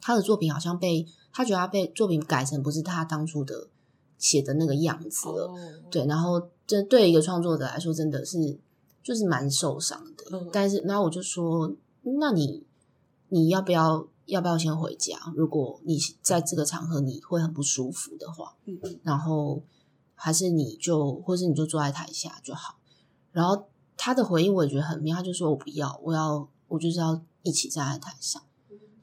[0.00, 1.04] 他的作品好像被。
[1.32, 3.68] 他觉得他被作品改成不是他当初的
[4.16, 5.54] 写的那个样子了，
[5.90, 8.58] 对，然后这对一个创作者来说真的是
[9.02, 10.48] 就是蛮受伤的。
[10.52, 12.64] 但是，然后我就说，那你
[13.28, 15.16] 你要不要要不要先回家？
[15.36, 19.62] 如果你在这个场合你会很不舒服的话，嗯嗯，然后
[20.14, 22.76] 还是你就或是你就坐在台下就好。
[23.30, 28.42] 然后他的回应我也觉得很妙，他就说我不要，我要我就是要一起站在台上。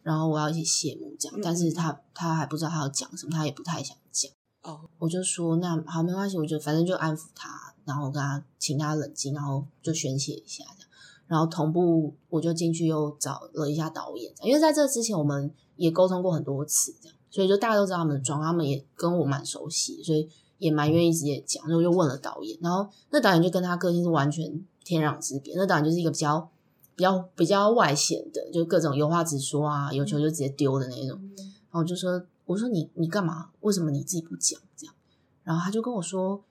[0.06, 4.32] 然后我要一起谢幕这样，但是他他还不知道他要讲什么，他也不太想讲。
[4.62, 10.90] 哦，我就说那好没关系，我就反正就安抚他，然后跟他请他冷静，然后就宣泄一下这样。
[11.26, 21.68] 然后同步我就进去又找了一下导演，因为在这之前我们也沟通过很多次这样，所以就大家都知道他们的妆，他们也跟我蛮熟悉，所以也蛮愿意直接讲。
[21.68, 26.48] 然后就问了导演，然后那导演就跟他个性是完全天壤之别，那导演就是一个比较。
[26.96, 31.20] 比较比较外显的，就各种有话直说啊，有球就直接丢的那种。
[31.38, 33.50] 然后就说：“我说你你干嘛？
[33.60, 34.60] 为什么你自己不讲？
[34.78, 34.96] 这样？”
[35.44, 36.42] 然后他就跟我说：“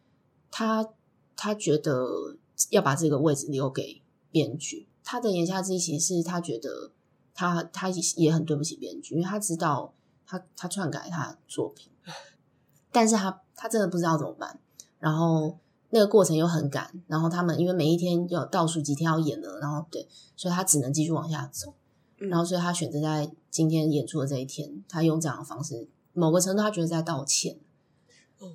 [0.52, 0.86] 他
[1.34, 2.36] 他觉得
[2.70, 4.86] 要把这个位置留给编剧。
[5.02, 6.92] 他的言下之意其实是他觉得
[7.34, 9.94] 他他也很对不起编剧，因为他知道
[10.26, 11.90] 他他篡改他的作品，
[12.92, 14.60] 但是他他真的不知道怎么办。
[14.98, 15.58] 然后。”
[15.94, 21.72] 那个过程又很赶，然后他们因为每一天要倒数几天要演了，然后对，所以他只能继续往下走，
[22.16, 27.60] 然后所以他选择在今天演出的这一天，他用这样的方式，某个程度他觉得在道歉，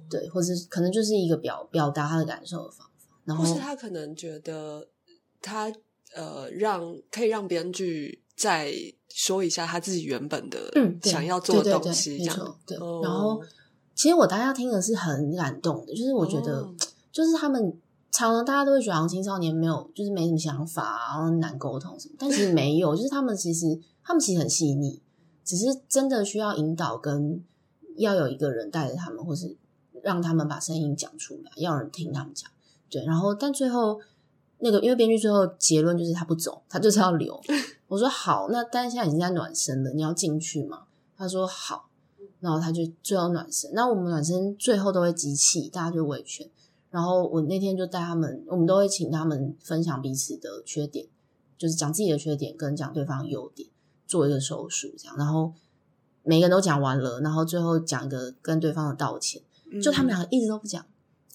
[0.10, 4.90] 对，或者可能就是一个表表达他的感受的方法，然后是他可能觉得
[5.42, 5.72] 他
[6.14, 8.74] 呃让可以让编剧再
[9.08, 13.42] 说一下他自己原本的嗯想要做的东西，这样对，然后
[13.96, 16.70] 其实我大家听的是很感动的，就是我觉得。
[17.12, 17.78] 就是他们
[18.12, 25.02] 常常大家都会觉得好像青少年没有，就是没什么想法，然后难沟通什么，但其实没有，就是他们其实他们其实很细腻，
[25.44, 27.44] 只是真的需要引导跟
[27.98, 29.56] 要有一个人带着他们，或是
[30.02, 32.50] 让他们把声音讲出来，要人听他们讲。
[32.90, 34.00] 对，然后但最后
[34.60, 37.40] 那个因为编剧最后结论就是他不走，他就是要留。
[37.88, 40.84] 我说好，那但是现在已经在暖身了，你要进去吗？
[41.18, 41.90] 他说好，
[42.40, 43.72] 然后他就最后暖身。
[43.74, 46.50] 那我们暖身最后都会集气，大家就维权。
[46.92, 51.08] 然后我那天就带他们，我们都会请他们分享彼此的缺点，
[51.58, 53.70] 就是讲自己的缺点跟讲对方优点，
[54.08, 55.16] 做一个手术这样。
[55.16, 55.54] 然后
[56.24, 59.42] 每个人都讲完了，然后最后讲一个跟对方的道歉。
[59.84, 60.84] 就他们两个一直都不讲，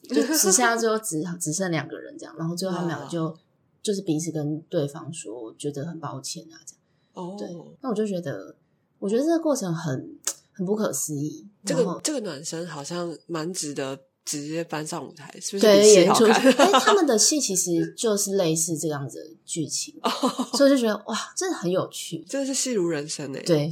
[0.09, 2.35] 就只剩下最后只只剩两个人这样。
[2.37, 3.37] 然后最后他们两个就
[3.81, 6.83] 就是彼此跟对方说觉得很抱歉啊这样。
[7.13, 7.49] 哦，对，
[7.81, 8.57] 那我就觉得，
[8.99, 10.19] 我觉得这个过程很
[10.53, 11.47] 很不可思议。
[11.65, 14.01] 这个这个暖身好像蛮值得。
[14.25, 15.61] 直接搬上舞台，是不是？
[15.61, 16.25] 对，演出。
[16.25, 19.95] 哎，他们的戏其实就是类似这样子的剧情，
[20.57, 23.41] 所以就觉得哇，真的很有趣， 真的是戏如人生哎。
[23.41, 23.71] 对，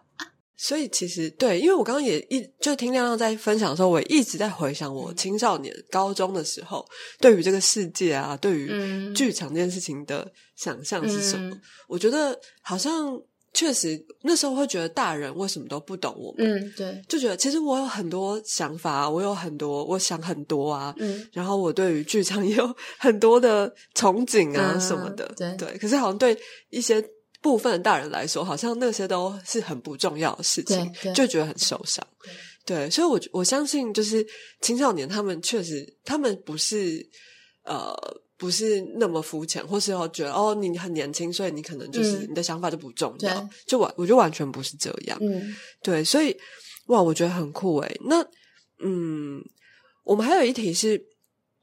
[0.56, 6.86] 所以其实对，因为我刚刚也一就听亮亮在分享的时候，我一直在回想我青少年高中的时候，
[7.20, 11.58] 对于这个世界啊，对于剧场这件事情的想象是什么？
[11.88, 13.20] 我觉得好像。
[13.56, 16.46] 确实，那时候会觉得大人为什么都不懂我们？
[16.46, 20.94] 嗯，对，就觉得其实我有很多想法，我有很多，我想很多啊。
[20.98, 25.26] 嗯，然后我对于剧场 也有很多的憧憬啊什么的。
[25.38, 26.36] 对对，可是好像对
[26.68, 27.02] 一些
[27.40, 32.06] 部分的大人来说，好像那些都是很不重要的事情，就觉得很受伤。
[32.66, 34.26] 对，所以，我我相信，就是
[34.60, 37.08] 青少年他们确实，他们不是
[37.64, 37.96] 呃。
[38.36, 45.18] 不是那么肤浅，或是要觉得哦，你很年轻，所以你可能就是你的想法就不重要，就完，我觉得完全不是这样。
[45.20, 46.36] 嗯，对，所以
[46.86, 48.00] 哇，我觉得很酷诶。
[48.04, 48.22] 那
[48.80, 49.42] 嗯，
[50.04, 51.02] 我们还有一题是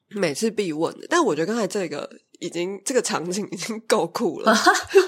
[0.10, 2.10] 每次必问的，但我觉得刚才这个
[2.40, 4.56] 已经这个场景已经够酷了，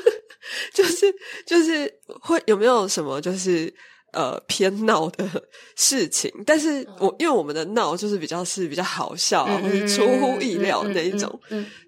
[0.74, 1.14] 就是
[1.48, 3.74] 就是会有没有什么就是。
[4.16, 5.28] 呃，偏闹的
[5.76, 11.38] 事情，但是我因为我们的闹就是比较是比较好笑，或是出乎意料那一种，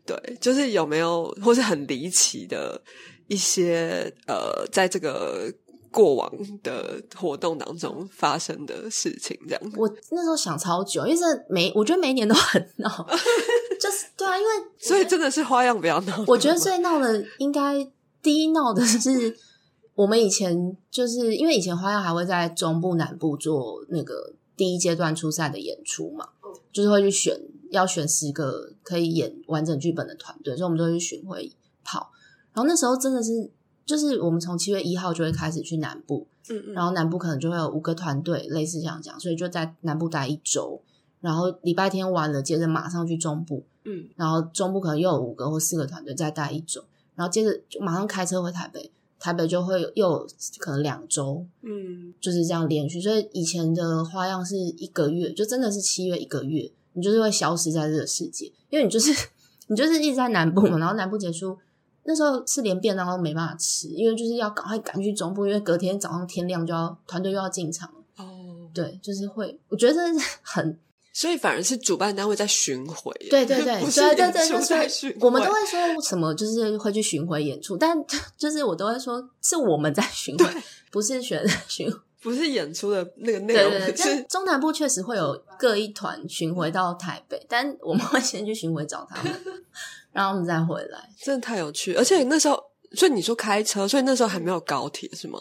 [0.05, 2.81] 对，就是有没有或是很离奇的
[3.27, 5.49] 一些呃，在这个
[5.89, 6.29] 过往
[6.63, 9.71] 的活动当中发生的事情，这样。
[9.77, 12.89] 我那时候想超久，因为这每我觉得每一年都很闹，
[13.79, 16.25] 就是对啊，因为所以真的是花样比较闹。
[16.27, 17.87] 我觉得最闹的应该
[18.21, 19.37] 第一闹的是。
[19.97, 26.29] 我们以前就是因为以前花样还会在中部、南部做那个第一阶段初赛的演出嘛，
[26.71, 31.51] 就是会去选要选十个可以演完整剧本的团队，所以我们都会去巡回
[31.83, 32.11] 跑。
[32.53, 33.49] 然后那时候真的是，
[33.87, 40.79] 就是我们从七月一号就会开始去南部，嗯嗯，然后南部可能就会有五个团队，类似这样讲，所以就在南部待一周，
[41.21, 46.83] 然后礼拜天完了，接着马上去中部，嗯，然后中部可能又有五个或四个团队再待一周，
[47.15, 48.91] 然后接着就马上开车回台北。
[49.19, 50.27] 台北就会又
[50.59, 53.01] 可能两周，嗯，就是这样连续。
[53.01, 59.11] 所以以前的花样是一个月，就真的是七月一个月，你就是会消失在这个世界，因为你就是
[59.67, 60.77] 你就是一直在南部嘛。
[60.77, 61.57] 然后南部结束
[62.03, 68.23] 那时候是连便当都没办法吃，因为就是要赶快赶去中部，因为隔天早上天亮就要团队又要进场了。
[68.23, 70.77] 哦，对，就是会，我觉得真的是很。
[71.19, 77.97] 所以反而是主办单位在巡回，对对对，对对对， 就是我们都会说什么，就是会去巡回演出，但
[78.37, 80.45] 就是我都会说是我们在巡回，
[80.91, 83.71] 不是选巡， 不是演出的那个内容。
[83.71, 89.33] 对对对，中南部确实会有各一团巡回到台北，但我们会先去巡回找他们，
[90.13, 91.09] 然后我们再回来。
[91.19, 95.39] 真的太有趣，而且那时候，所以你说开车，所以那时候还没有高铁是吗？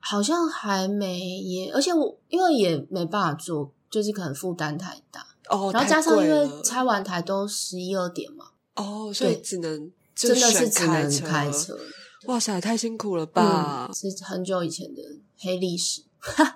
[0.00, 3.72] 好像还没也，而且我因为也没办法坐。
[3.92, 11.78] 就是可能负担太大哦，然后加上因为拆完台都十一二点嘛，哦，所以只能真的是只能开车。
[12.26, 13.90] 哇塞，太辛苦了吧！
[13.92, 15.02] 是很久以前的
[15.38, 16.02] 黑历史。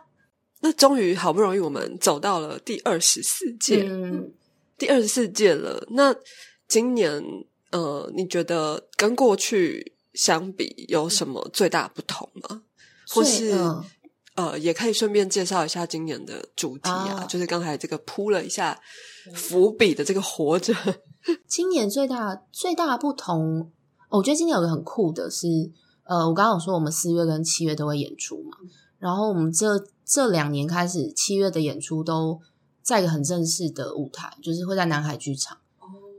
[0.61, 3.87] 那终于好不容易我们走到了第二十四届，
[4.79, 5.87] 第二十四届了。
[5.91, 6.15] 那
[6.67, 7.23] 今年
[7.73, 12.63] 呃，你觉得跟过去相比有什么最大不同吗？
[13.09, 13.53] 或是？
[14.37, 18.81] 呃，也可以顺便介绍一下今年的主题啊，就是刚才这个铺了一下
[19.35, 20.75] 伏笔的这个活着。
[21.49, 23.71] 今年最大最大的不同，
[24.11, 25.49] 我觉得今年有个很酷的是，
[26.05, 28.57] 呃，我刚刚有说我们四月跟七月都会演出嘛，
[28.99, 32.41] 然后我们这这两年开始七月的演出都
[32.83, 35.59] 在一个很正式的舞台，就是会在南海剧场。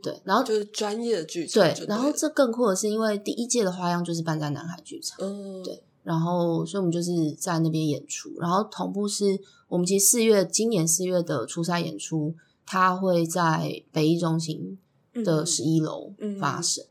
[0.02, 1.64] 对，然后就是专业的剧场。
[1.64, 5.18] 对，然后这更酷的是，因为第一届的花样就是办在南海剧场。
[5.20, 5.84] 嗯，对。
[6.08, 9.38] 然后，所以我们就是在那边演出，然后同步是
[9.68, 12.34] 我们其实四月今年四月的初赛演出，
[12.66, 14.80] 它会在北艺中心
[15.14, 16.86] 的十一楼发生。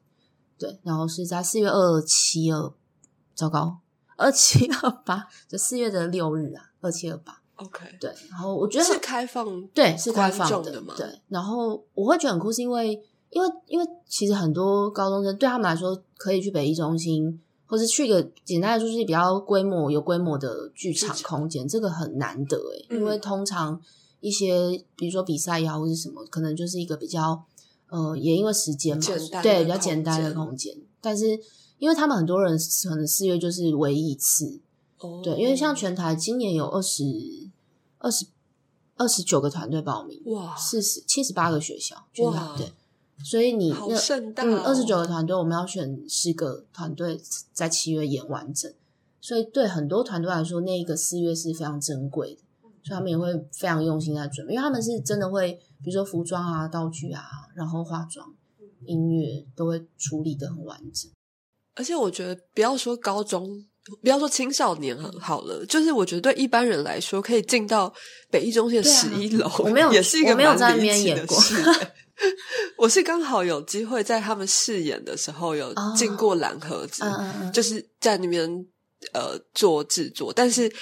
[0.59, 2.71] 对，然后是在四月二七二，
[3.35, 3.79] 糟糕，
[4.19, 7.41] 二七二八，就四月的六日啊，二七二八。
[7.55, 10.93] OK，对，然后我觉得是开放，对，是开放的嘛。
[10.95, 23.81] 对，然后我会觉得很酷，是因为因为因为其实很多高中生对他们来说，可以去北艺中心，或是去个简单的说是比较规模有规模的剧场空间，这个很难得诶，因为通常
[24.21, 27.45] 一些比如说比赛呀或是什么，可能就是一个比较
[27.89, 29.03] 呃，也因为时间嘛，
[29.43, 30.77] 对，比较简单的空间。
[31.01, 31.39] 但是
[31.79, 32.59] 因为他们很多人
[32.89, 34.61] 可能四月就是唯一一次。
[35.23, 37.05] 对，因为像全台今年有二十
[37.99, 38.27] 二十
[38.97, 42.73] 二十九个团队报名，哇，四十七十八个学校，全台对，
[43.25, 47.21] 所以你那嗯二十九个团队，我们要选十个团队
[47.53, 48.73] 在七月演完整，
[49.21, 52.41] 所以对很多团队来说，那一个四月是非常珍贵的，
[52.83, 57.23] 所以他们也会非常用心在准备，因为他们是真的会，比如说服装啊、道具啊，
[57.55, 58.35] 然后化妆、
[58.85, 61.11] 音乐都会处理的很完整，
[61.75, 63.67] 而且我觉得不要说高中。
[64.03, 67.95] 不要说青少年很好了，就是我觉得对一般人来说，可以进到
[68.29, 71.39] 北艺中心十一楼，我没有，也是一个没有在那边演过。
[72.79, 77.03] 我是刚好有机会在他们试演的时候有进过蓝盒子，
[77.53, 78.49] 就是在那边
[79.13, 80.73] 呃做制作，但是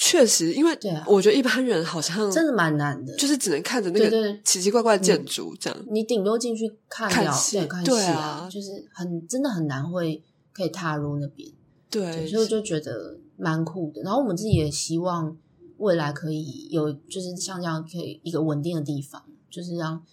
[0.00, 10.22] 确实，因为我觉得一般人好像真的蛮难的，就是只能看着那个奇奇怪怪的建筑这样，你顶多进去看看戏，对啊，就是很真的很难会
[10.52, 11.48] 可以踏入那边。
[11.90, 14.02] 对，所以我就觉得蛮酷的。
[14.02, 15.34] 然后我们自己也希望
[15.78, 20.04] 未来可以有，就是像这样可以一个稳定的地方，就是让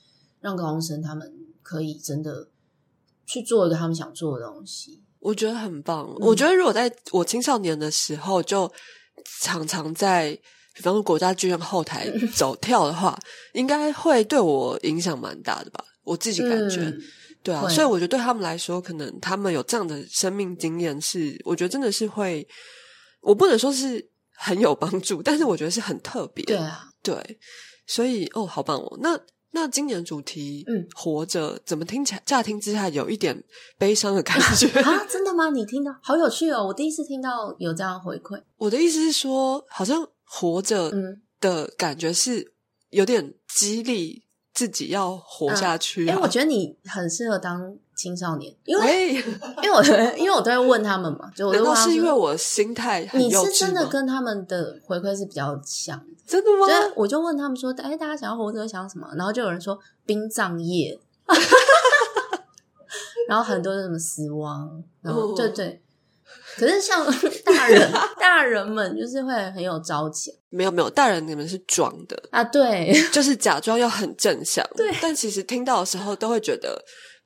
[0.42, 2.50] 让高中生他们可以真的
[3.26, 5.02] 去做一个他们想做的东西。
[5.20, 6.14] 我觉得很棒。
[6.20, 8.72] 我觉得如果在我青少年的时候，就
[9.42, 10.40] 常常在
[10.74, 13.20] 比方说国家剧院后台走跳的话，
[13.54, 15.84] 应该会对我影响蛮大的吧？
[16.04, 16.94] 我自己感觉。
[17.42, 22.48] 对啊，所以我觉得对他们来说，可能他们有这样的生命经验，是我觉得真的是会，
[23.22, 26.44] 我不能说是很有帮助，但是我觉得是很特别。
[26.46, 27.40] 对啊，对，
[27.88, 28.98] 所以哦，好棒哦！
[29.02, 29.20] 那
[29.52, 33.44] 那今年主题，嗯，活着，怎么听起来乍听之下有一点
[33.78, 35.06] 悲伤的感觉啊？
[35.10, 35.50] 真的吗？
[35.52, 36.68] 你听到好有趣哦！
[36.68, 38.42] 我第一次听到有这样回馈。
[38.58, 40.92] 我的意思是说，好像活着
[41.40, 42.54] 的感觉是
[42.90, 44.25] 有点激励。
[44.56, 46.10] 自己要活下去。
[46.10, 49.14] 哎，我觉得你很适合当青少年，因为
[49.62, 49.84] 因为我
[50.18, 56.66] 因为我都会问他们嘛，就我都是因为我心态，你是真的跟他们的回馈是比较像，真的吗？
[56.96, 59.08] 我就问他们说，哎，大家想要活着想要什么？
[59.16, 60.98] 然后就有人说殡葬业，
[63.28, 65.82] 然后很多人什么死亡，然后对对。
[66.58, 67.06] 可是像
[67.46, 70.32] 大人，大人们就是会很有朝气。
[70.50, 74.66] 没有没有，大人你们是装的啊，对， 就是假装要很正向。
[74.76, 76.82] 对，但其实听到的时候都会觉得，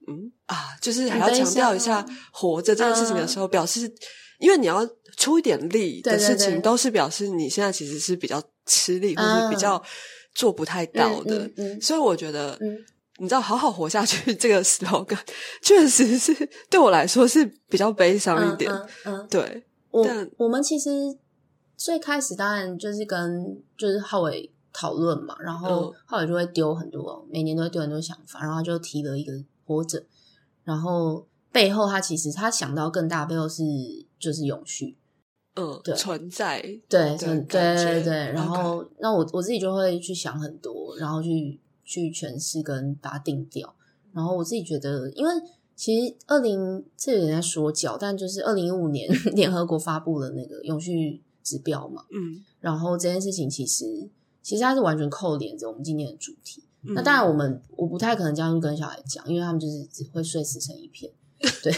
[0.07, 3.91] 嗯啊，就是还要强调一下活着这件事情的时候，表示
[4.39, 9.81] 因为你要出一点力的事情，都是表示你现在其实是比较吃力，或者比较
[10.33, 11.49] 做不太到的。
[11.81, 12.57] 所以我觉得。
[13.19, 15.19] 你知道，好好活下去这个 slogan
[15.61, 16.33] 确实是
[16.69, 18.71] 对我来说是比较悲伤一点。
[19.05, 19.63] 嗯，对。
[19.91, 20.05] 我
[20.37, 20.89] 我们其实
[21.75, 29.33] 最开始当然就是跟就是浩伟讨论嘛，然后浩伟就会丢很多，每年都会丢很多想法，然后就提了一个
[29.65, 30.03] 活着，
[30.63, 33.63] 然后背后他其实他想到更大背后是
[34.19, 34.95] 就是永续，
[35.55, 38.13] 嗯，对，存在，对，对，对，对。
[38.31, 41.59] 然后那我我自己就会去想很多，然后去。
[41.89, 43.73] 去诠释跟把它定掉，
[44.13, 45.31] 然后我自己觉得，因为
[45.75, 54.07] 其实二零这有人在说教，但就是二零一五年 联合国发布了那个永续指标嘛，嗯，然后这件事情其实
[54.43, 56.63] 其实它是完全扣连着我们今年的主题。
[56.81, 61.11] 那当然，我们我不太可能这样跟小孩讲，因为他们就是只会睡死成一片。
[61.63, 61.73] 对，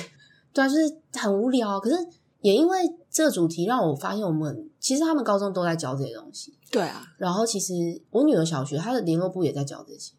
[0.51, 1.79] 对啊，就是很无聊。
[1.79, 1.95] 可是
[2.41, 2.77] 也因为
[3.09, 6.53] 这个主题，让我发现我们其实他们高中都在教这些东西。
[6.69, 10.13] 对啊，然后其实我女儿小学她的联络部也在教这些，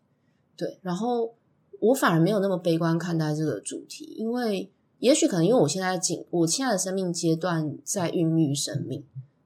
[0.57, 1.35] 对，然后
[1.81, 9.03] 我反而没有那么悲观看待这个主题，因为也许可能因为我现在进我现在的生命阶段在孕育生命，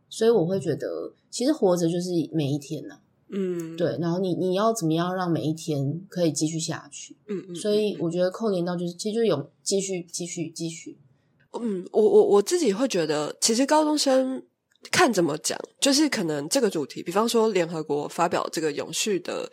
[0.08, 2.98] 所以我会觉得其实活着就是每一天呐，
[3.28, 10.98] 嗯，对，然后你你要怎么样让每一天可以继续下去，嗯嗯，所以我觉得扣连到就是其实就有继续继续继续，
[11.62, 14.42] 嗯，我我我自己会觉得其实高中生。
[14.92, 19.50] 看怎么讲，就是可能这个主题，比方说联合国发表这个永续的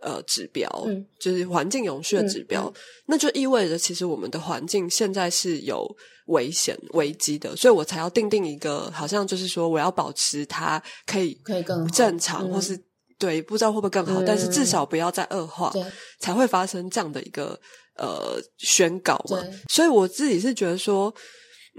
[0.00, 2.72] 呃指标，嗯，就是环境永续的指标，
[3.04, 5.86] 那就意味着其实我们的环境现在是有
[6.28, 12.80] 危险危机的，所以我才要定定一个，好像就是说我要保持它可以可以更正常，或是
[13.18, 15.70] 对，不知道会不会更好，但是至少不要再恶化，
[16.20, 17.60] 才会发生这样的一个
[18.00, 19.38] 呃宣告嘛。
[19.68, 21.14] 所以我自己是觉得说。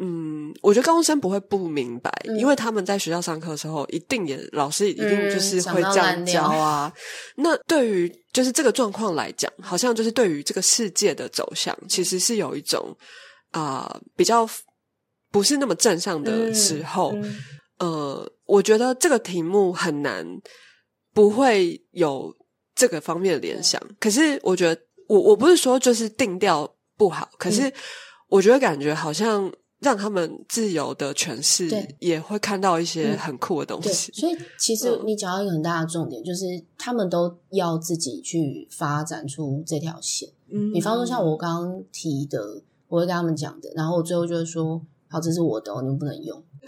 [0.02, 6.92] 嗯，我觉得高中生不会不明白，嗯因为他们在学校上课的时候，一定也老师一定就是会这样教啊。
[7.36, 12.96] 那对于就是这个状况来讲，好像就是对于这个世界的走向，其实是有一种
[13.52, 14.50] 啊、比较
[15.30, 17.12] 不是那么正向的时候。
[17.16, 17.40] 嗯
[17.80, 20.26] 呃，我觉得这个题目很难
[21.14, 22.34] 不会有
[22.74, 23.80] 这个方面的联想。
[24.00, 27.74] 可是我觉得，我我不是说就是定调不好，可嗯是
[28.30, 34.09] 我觉得感觉好像让他们自由的诠释，也会看到一些嗯很酷的东对，西。
[34.14, 36.45] 所以其实嗯你讲到一个很大的重点，就是
[36.78, 40.30] 他们都要自己去发展出这条线。
[40.49, 46.41] 嗯比方说，像我刚刚提的，我会跟他们讲的，然后我最后就会说：“好，这是我的、哦，你们不能用。”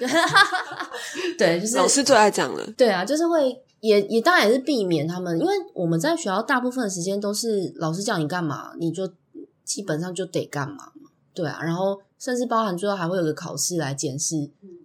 [1.39, 9.05] 对，就是老师最爱讲了，对啊，就是会也也当然也是避免他们，因为我们在学校大部分的时间都是老师叫你干嘛，你就
[9.65, 11.09] 基本上就得干嘛嘛。
[11.34, 14.36] 对啊，然后甚至包含最后还会有个考试来检视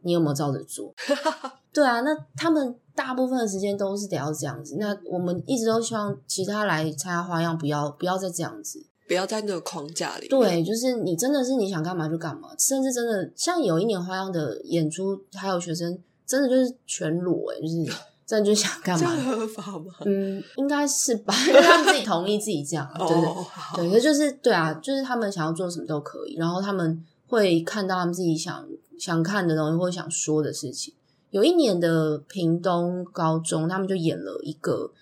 [0.03, 0.93] 你有没有照着做。
[1.73, 4.77] 对啊，那他们大部分的时间都是得要这样子。
[4.81, 8.85] 那我们一直都希望其他来参加花样不要不要再这样子。
[9.07, 10.31] 不要在那个框架里面。
[10.31, 15.97] 对，就是你真的是你想干嘛就干嘛，甚至真的像有一年花样的演出，还有学生
[16.27, 17.77] 真的就是全裸哎、就是
[18.29, 19.95] 真的就是想干嘛合法吗？
[20.05, 28.69] 嗯，应该是吧， 因为他们自己同意自己这样，对对哦，对，可就是对啊，就是他们想要做什么都可以，然后他们会看到他们自己想
[28.99, 30.93] 想看的东西或想说的事情。
[31.31, 34.93] 有一年的屏东高中，他们就演了一个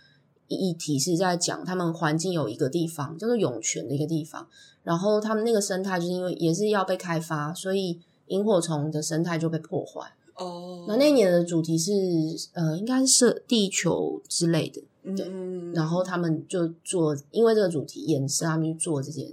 [0.47, 4.47] 议题，是在讲他们环境有一个地方叫做涌泉的一个地方，
[4.85, 10.13] 然后他们那个生态就是因为也是要被开发，所以萤火虫的生态就被破坏。
[10.37, 11.93] 哦，那那一年的主题是
[12.53, 14.83] 呃，应该是设地球之类的，
[15.17, 15.27] 对。
[15.29, 19.31] 嗯，然后他们就做，因为这个主题延伸，他们去做这件，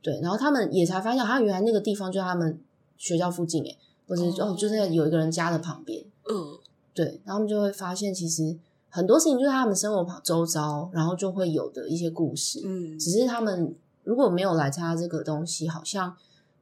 [0.00, 2.58] 对，然后他们也才发现，他原来那个地方就在他们
[2.96, 3.76] 学校附近，哎，
[4.06, 4.52] 或者哦。
[4.52, 6.58] 哦，就在有一个人家的旁边，嗯。
[6.94, 8.56] 对，然后他们就会发现，其实
[8.88, 16.16] 很多事情就是他们生活旁周遭，然后就会有的一些故事，嗯，只是他们如果没有来参加这个东西，好像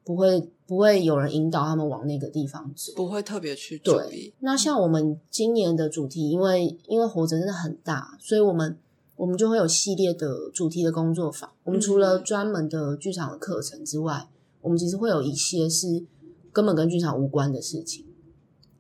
[0.06, 8.78] 不会不会有人引导他们往那个地方走，不会特别去注对意，，那像我们今年的主题，因为因为活着真的很大，所以我们
[9.16, 11.50] 我们就会有系列的主题的工作坊。
[11.64, 14.28] 我们除了专门的剧场的课程之外，
[14.60, 16.04] 我们其实会有一些是
[16.52, 18.06] 根本跟剧场无关的事情，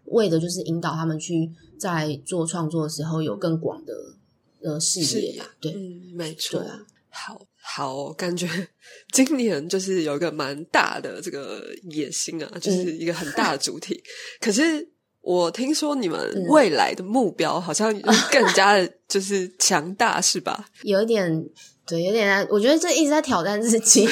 [0.04, 4.14] 为的就是引导他们去在做创作的时候有更广的
[4.62, 5.42] 呃视视野。
[5.60, 8.48] 对，嗯，没错啊，好好，感觉
[9.12, 14.00] 今年就是有一个蛮大的这个野心啊，就是嗯一个很大的主题。
[14.40, 14.88] 可是
[15.20, 17.92] 我听说你们嗯未来的目标好像
[18.30, 20.68] 更加的就是强大，是吧？
[20.84, 21.44] 有一点。
[21.88, 24.04] 对，有点，我觉得这一直在挑战自己。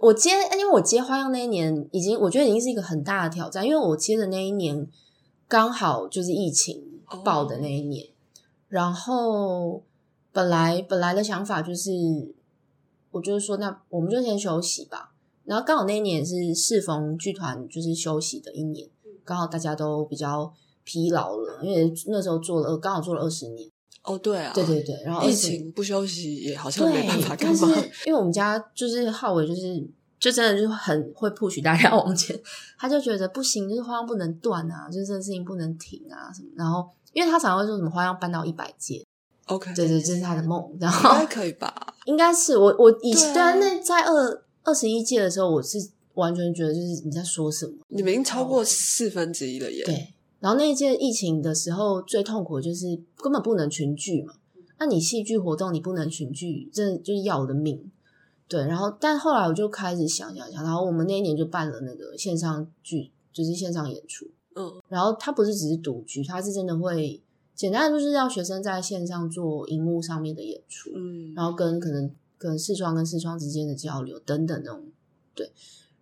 [0.00, 4.84] 我接，因为我接花样那一年，已经我觉得已经是一个很大的挑战，因为我接的那一年
[5.46, 6.82] 刚好就是疫情
[7.24, 8.08] 爆的那一年，
[8.68, 9.84] 然后
[10.32, 11.92] 本来本来的想法就是，
[13.16, 15.14] 我就是说，那我们就先休息吧。
[15.44, 18.88] 然后刚好那一年是适逢剧团就是休息的一年，
[19.24, 20.52] 刚好大家都比较
[20.84, 23.70] 疲劳了，因为那时候做了刚好做了二十年。
[24.02, 27.68] 哦，对啊，对对对，然后疫情不休息也好像，没办法干嘛。
[28.06, 29.88] 因为我们家就是浩伟，就是
[30.18, 32.38] 就真的就很会 push 大家往前，
[32.78, 36.48] 他就觉得不行，就是花样不能断啊，就是这个事情不能停啊什么。
[36.56, 39.05] 然后，因为他常常会说什么花样搬到一百届，
[39.46, 40.76] OK，对对，这是他的梦。
[40.80, 41.74] 然后应该可以吧？
[42.06, 45.78] 应该是我我以前对啊那在二二十一届的时候，我是
[46.14, 49.84] 完全觉得就是你在说什么，你们已经超过四分之一了耶！
[49.84, 50.12] 对。
[50.38, 54.34] 然后那一届疫情的时候，最痛苦的就是根本不能群聚嘛。
[54.78, 57.90] 那你戏剧活动你不能群聚，真的就是要我的命。
[58.46, 64.26] 对，然后但后来我就开始想想想，然后我们那一年就办了那个线上剧，就是线上演出。
[64.54, 67.20] 嗯，然后它不是只是独居，它是真的会
[67.56, 74.84] 简单的就是要学生在线上做荧幕上面的演出，嗯，然后跟可能跟视窗跟视窗之间的交流等等那种。
[75.34, 75.50] 对，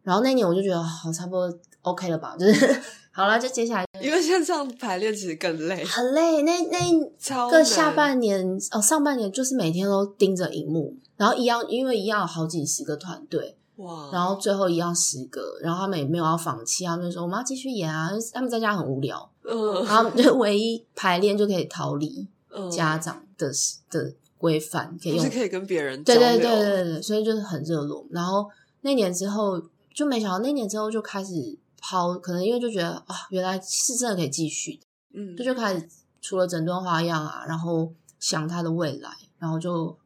[0.03, 2.81] 然后那一年我就觉得好，差不多 OK 了吧，就是
[3.13, 6.43] 好了，就接下来因为线上排练其实更累，很累。
[6.43, 6.79] 那那
[7.19, 23.53] 超个下半年哦，上半年就是每天都盯着荧幕，然后一样，因为一样有好几十个团队，哇，然后最后一样十个，然后他们也没有要放弃，他们就说我们要继续演啊，他们在家很无聊，嗯然后就唯一排练就可以逃离嗯家长的
[23.91, 28.07] 的规范，可以用就是可以跟别人对对对对对，所以就是很热络。
[28.11, 28.49] 然后
[28.83, 35.89] 那年之后就没想到，那年之后就开始抛，可能因为就觉得啊，原来是真的可以继续的，嗯这就开始
[36.21, 39.97] 除了整顿花样啊，然后想他的未来，然后就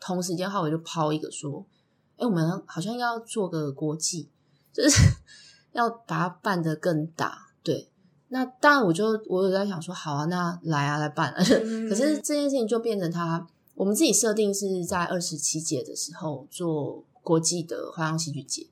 [0.00, 1.64] 同时间浩伟就抛一个说
[2.16, 4.28] ：“哎，我们好像要做个国际，
[4.72, 5.02] 就是
[5.72, 7.90] 要把它办得更大。”对，
[8.28, 11.30] 那当然我就我有在想说，好啊，那来啊，来办。
[11.30, 11.42] 啊
[11.88, 18.66] 可是这件事情就变成他，我们自己设定是在二十七届的时候做国际的花样戏剧节，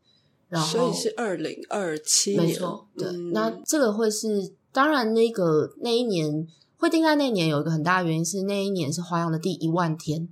[0.48, 6.46] 然后所以是二零二七没错，对，那这个会是当然那个那一年。
[6.76, 10.28] 会定在那年有一个很大的原因是那一年是花样的第一万天，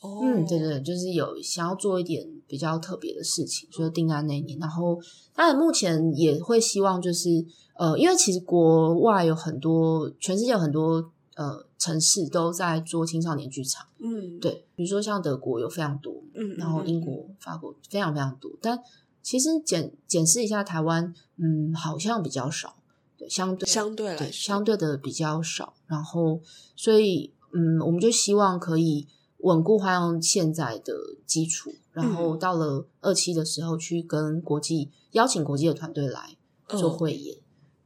[0.00, 4.58] 哦，嗯，对对，就是有想要做一点比较特别的事情，所以定在那一年。
[4.58, 4.98] 然后
[5.34, 7.44] 当然目前也会希望就是
[7.74, 18.78] 呃，因为其实国外有很多，全世界有很多呃城市都在做青少年剧场，嗯，对，比如说像德国有非常多，嗯，然后英国、法国非常非常多，但
[19.22, 22.76] 其实检检视一下台湾，嗯，好像比较少。
[23.16, 26.40] 对，相对相对来相对的比较少，然后
[26.76, 29.08] 所以嗯，我们就希望可以
[29.38, 30.92] 稳固花样现在的
[31.26, 36.36] 基础，然后到了二期的时候去跟国际邀请国际的团队来
[36.68, 37.38] 做汇演。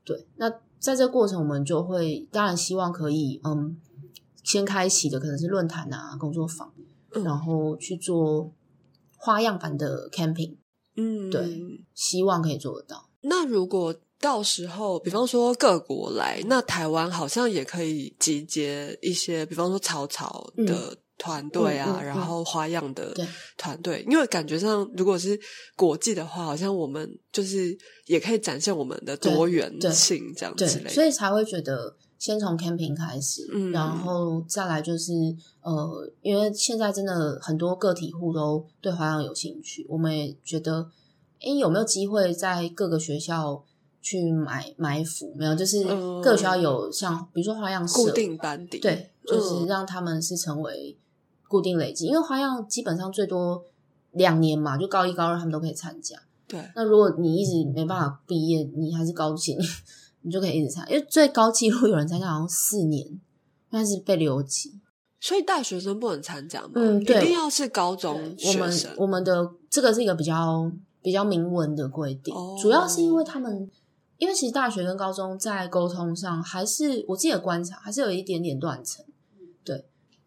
[0.04, 3.76] 对，那在这个过程，我们就会当然希望可以嗯，
[4.42, 6.72] 先开启的可能是论坛啊、工作坊，
[7.10, 8.52] 然后去做
[9.16, 10.56] 花样版的 camping。
[10.96, 11.60] 嗯，对，
[11.94, 13.08] 希望可以做得到。
[13.22, 23.14] 那如果到时候，比方说各国来，那台湾好像也可以集结一些，比方说草草的团队啊，然后花样的
[23.56, 25.38] 团队，因为感觉上如果是
[25.76, 35.12] 国际的话，好像我们就是也可以展现我们的多元性这样之类，所以才会觉得先从 camping 开始，然后再来就是
[35.60, 40.90] 呃，因为现在真的很多个体户都对花样有兴趣，我们也觉得，
[41.40, 43.64] 哎，有没有机会在各个学校？
[44.04, 45.84] 去买埋伏没有，就是
[46.20, 50.98] 各学校有像比如说花样固定班底，对，就是让他们是成为
[51.52, 53.62] 固定累积，因为花样基本上最多
[54.12, 56.16] 两年嘛，就高一高二他们都可以参加。
[56.48, 59.58] 对，那如果你一直没办法毕业，你还是高级，
[60.22, 63.20] 你就可以一直参，因为最高纪录有人参加好像四年，
[63.70, 64.80] 但是被留级，
[65.20, 66.70] 所以大学生不能参加吗？
[66.76, 68.90] 嗯，对，一定要是高中学生。
[68.96, 70.72] 我们的这个是一个比较
[71.02, 73.70] 比较明文的规定，主要是因为他们。
[74.18, 79.04] 因为其实大学跟高中在沟通上，还是我自己的观察，还是有一点点断层。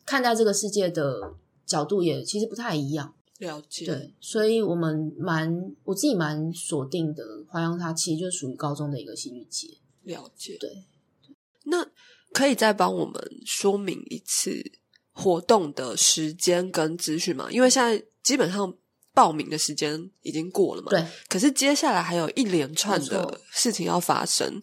[0.05, 1.33] 对，看待这个世界的
[1.65, 3.13] 角度也其实不太一样。
[3.39, 3.85] 了解。
[3.85, 9.77] 对，所以我们蛮我自己蛮锁定的，花样它其实就属于高中的一个戏剧节。
[10.03, 10.57] 了解。
[10.59, 10.85] 对。
[11.63, 11.85] 那
[12.31, 14.71] 可以再帮我们说明一次
[15.11, 17.49] 活动的时间跟资讯吗？
[17.51, 18.73] 因为现在基本上。
[19.15, 20.89] 报名的时间已经过了嘛？
[20.89, 21.01] 对。
[21.29, 24.61] 可是接下来还有一连串的事情要发生，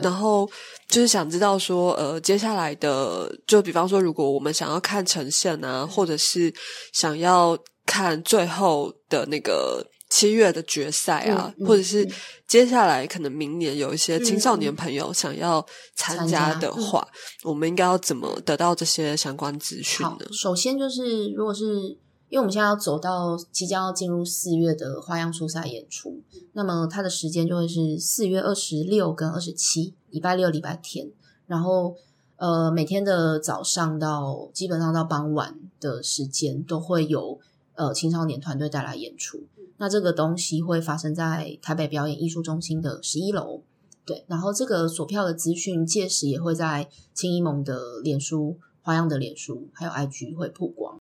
[0.00, 0.48] 然后
[0.88, 6.52] 就是想知道说，呃，接下来的，就比方说，如果我们想要看呈现啊，或者是
[6.92, 12.08] 想要看最后的那个七月的决赛啊，或者是
[12.46, 15.64] 接下来可能明年有一些青少年朋友想要
[15.94, 17.06] 参加的话，
[17.44, 20.26] 我们应该要怎么得到这些相关资讯呢？
[20.32, 21.98] 首先就是，如果是。
[22.30, 26.20] 因为我们现在要走到即将要进入四月的花样初赛演出，
[26.52, 31.10] 那么它的时间就会是四月二十六跟二十七，礼拜六、礼拜天，
[31.46, 31.96] 然后
[32.36, 37.38] 呃每天的早上到基本上到傍晚的时间都会有
[37.74, 39.44] 呃青少年团队带来演出。
[39.78, 43.62] 那这个东西会发生在台北表演艺术中心的十一楼，
[44.04, 44.24] 对。
[44.26, 50.98] 然后这个索票的资讯届时也会在青衣盟的脸书、花样的脸书还有 IG 会曝光。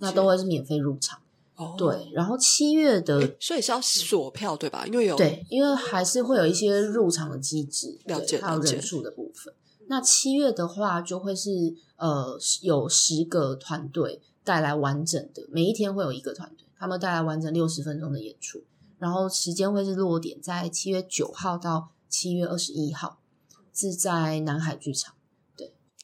[0.00, 1.20] 那都会是免费入场，
[1.56, 2.10] 哦对。
[2.14, 4.86] 然后七月的，所以是要锁票对吧？
[4.86, 9.52] 因为有对，因为还是会有一些入场的机制，了解还有人数的部分。
[9.88, 18.62] 那七月的话，就会是呃有十个团队带来完整的，每一天会有一个团队，他们带来完整六十分钟的演出，
[18.98, 23.18] 然后时间会是落点在七月九号到七月二十一号，
[23.72, 25.14] 是在南海剧场。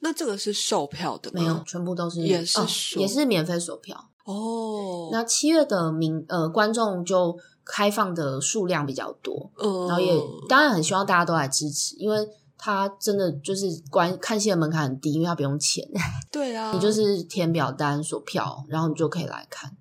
[0.05, 1.41] 那这个是售票的吗？
[1.41, 2.61] 没有，全部都是也是
[3.01, 5.09] 也是免费售票哦。
[5.11, 10.13] 那七月的民呃观众就开放的数量比较多，嗯，然后也
[10.47, 12.29] 当然很希望大家都来支持，因为
[12.59, 15.83] 他真的就是观看戏的门槛很低，因为他不用钱，
[16.31, 19.75] 对啊，你就是填表单索票，然后你就可以来看，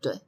[0.00, 0.18] 对，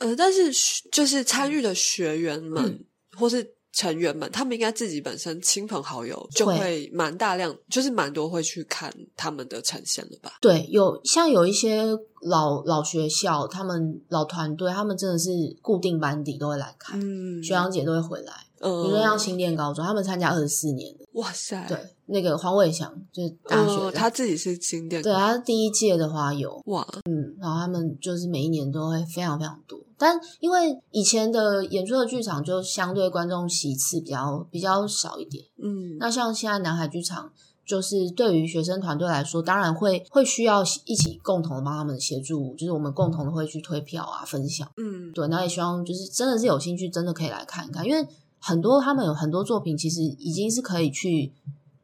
[0.00, 0.50] 呃，但是
[0.90, 2.84] 就是参与的学员们
[3.16, 3.54] 或是。
[3.78, 10.32] 成员们，他们应该自己本身亲朋好友就会蛮大量，就是蛮多会去看他们的呈现了吧？
[10.40, 11.84] 对，有像有一些
[12.22, 15.30] 老老学校，他们老团队，他们真的是
[15.62, 21.06] 固定班底都会来看，嗯，学长姐都会回来，嗯，比如说像新店高中，他们参加二十四年的。
[21.12, 21.78] 哇塞，对，
[22.08, 37.30] 那个黄伟翔就是大学他自己是经典，对，他是第一届的花友，哇，嗯，然后他们就是每一年都会非常非常多，但因为以前的演出的剧场就相对观众席次比较比较少一点，嗯，那像现在南海剧场。
[37.68, 51.30] 就是对于学生团队来说，当然会会需要一起共同的帮他们协助，就是我们共同的会去推票啊、分享，嗯，对，那也希望就是真的是有兴趣，真的可以来看一看，因为很多他们有很多作品，其实已经是可以去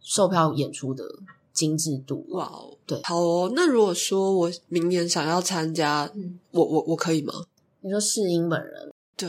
[0.05, 1.05] 售票演出的
[1.53, 2.25] 精致度。
[2.31, 3.53] 哇哦，对好哦。
[3.57, 7.35] 那如果说我明年想要参加，嗯我我我可以吗？
[7.81, 9.29] 你说世英本人，对，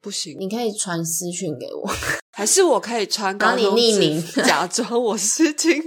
[0.00, 1.86] 不行，你可以传私讯给我，
[2.32, 5.82] 还是我可以穿高然后你中匿名假装我是听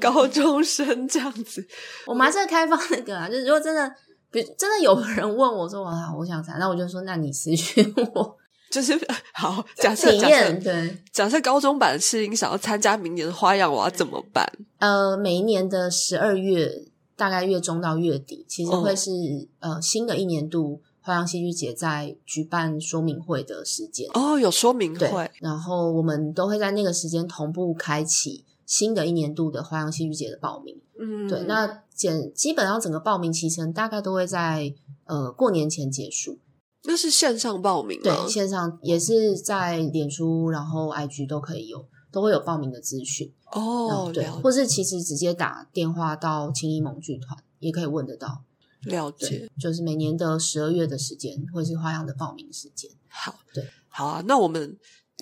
[0.00, 1.66] 高中生这样子。
[2.06, 3.90] 我们还是开放那个啊，就是如果真的，
[4.30, 8.36] 比真的有人问我说我好我想参，那我就说那你私讯我
[8.74, 8.98] 就是
[9.32, 14.44] 好，假设体假验，设对，假设高中版适应想要参加明年的花样，我要怎么办？
[14.80, 16.82] 呃，每一年的十二月，
[17.14, 19.12] 大概月中到月底，其实哦会是、
[19.60, 24.08] 呃新的一年度花样戏剧节在举办说明会的时间。
[24.14, 30.76] 哦，有说明对会，然后我们都会在那个时间同步开启新的一年度的花样戏剧节的报名。
[30.98, 36.38] 嗯，对，那简基本上整个报名期程大概都会在呃过年前结束。
[36.84, 38.02] 那是线上报名吗？
[38.04, 43.32] 对，线上也是在脸书，然后 IG 都可以有，都会有报名的资讯。
[43.52, 48.42] 哦，对，或是其实直接打电话到青衣盟剧团也可以问得到。
[48.82, 52.90] 了解，，就是每年的十二月的时间或是花样的报名时间。
[53.08, 54.76] 好，对，好啊，那我们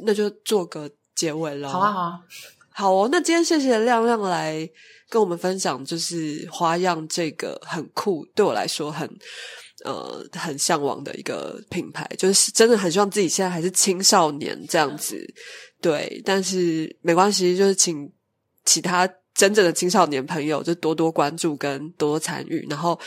[0.04, 1.68] 那就做个结尾了。
[1.68, 2.20] 好啊，好啊，
[2.70, 4.68] 好哦，那今天谢谢亮亮来
[5.08, 9.08] 跟我们分享，就是花样这个很酷，对我来说很
[9.84, 15.16] 呃很向往的一个品牌，就是真的很希望自己现在还是青少年这样子，
[15.80, 18.10] 对，但是没关系，就是请
[18.64, 22.98] 其他真正的青少年朋友就多多关注跟多多参与，然后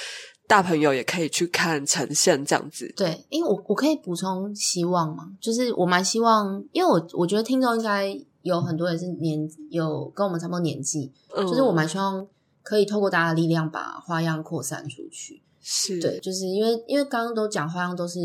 [0.47, 12.27] 大朋友也可以去看呈现这样子，对，因为我我可以补充希望嘛，就是我蛮希望，因为我我觉得听众应该有很多也是年有跟我们差不多年纪，嗯，就是我蛮希望
[12.61, 15.41] 可以透过大家的力量把花样扩散出去。
[15.67, 18.19] 是对，就是因为因为刚刚都讲花样都是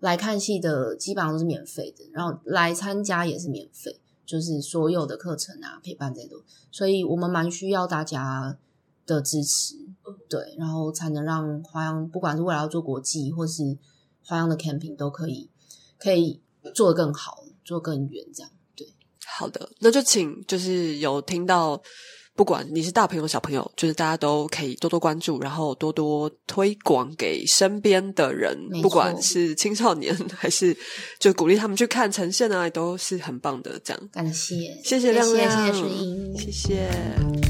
[0.00, 8.56] 来看戏的，基本上都是免费的，然后来参加也是免费，就是所有的课程啊、陪伴这些都，所以我们蛮需要大家
[9.04, 9.74] 的支持，
[10.30, 13.76] 对，然后才能让花样不管是未来要做国际或是
[14.24, 15.50] 花样的 camping 都可以
[15.98, 16.40] 可以
[16.74, 18.94] 做得更好，做更远，这样对。
[19.26, 21.82] 好的，那就请就是有听到，
[22.38, 30.76] 不管你是大朋友小朋友，就是大家都可以多多关注，然后多多推广给身边的人不管是青少年还是
[31.18, 33.76] 就鼓励他们去看呈现啊，都是很棒的。
[33.82, 37.47] 这样，感谢，谢谢亮亮，谢谢水英，谢谢。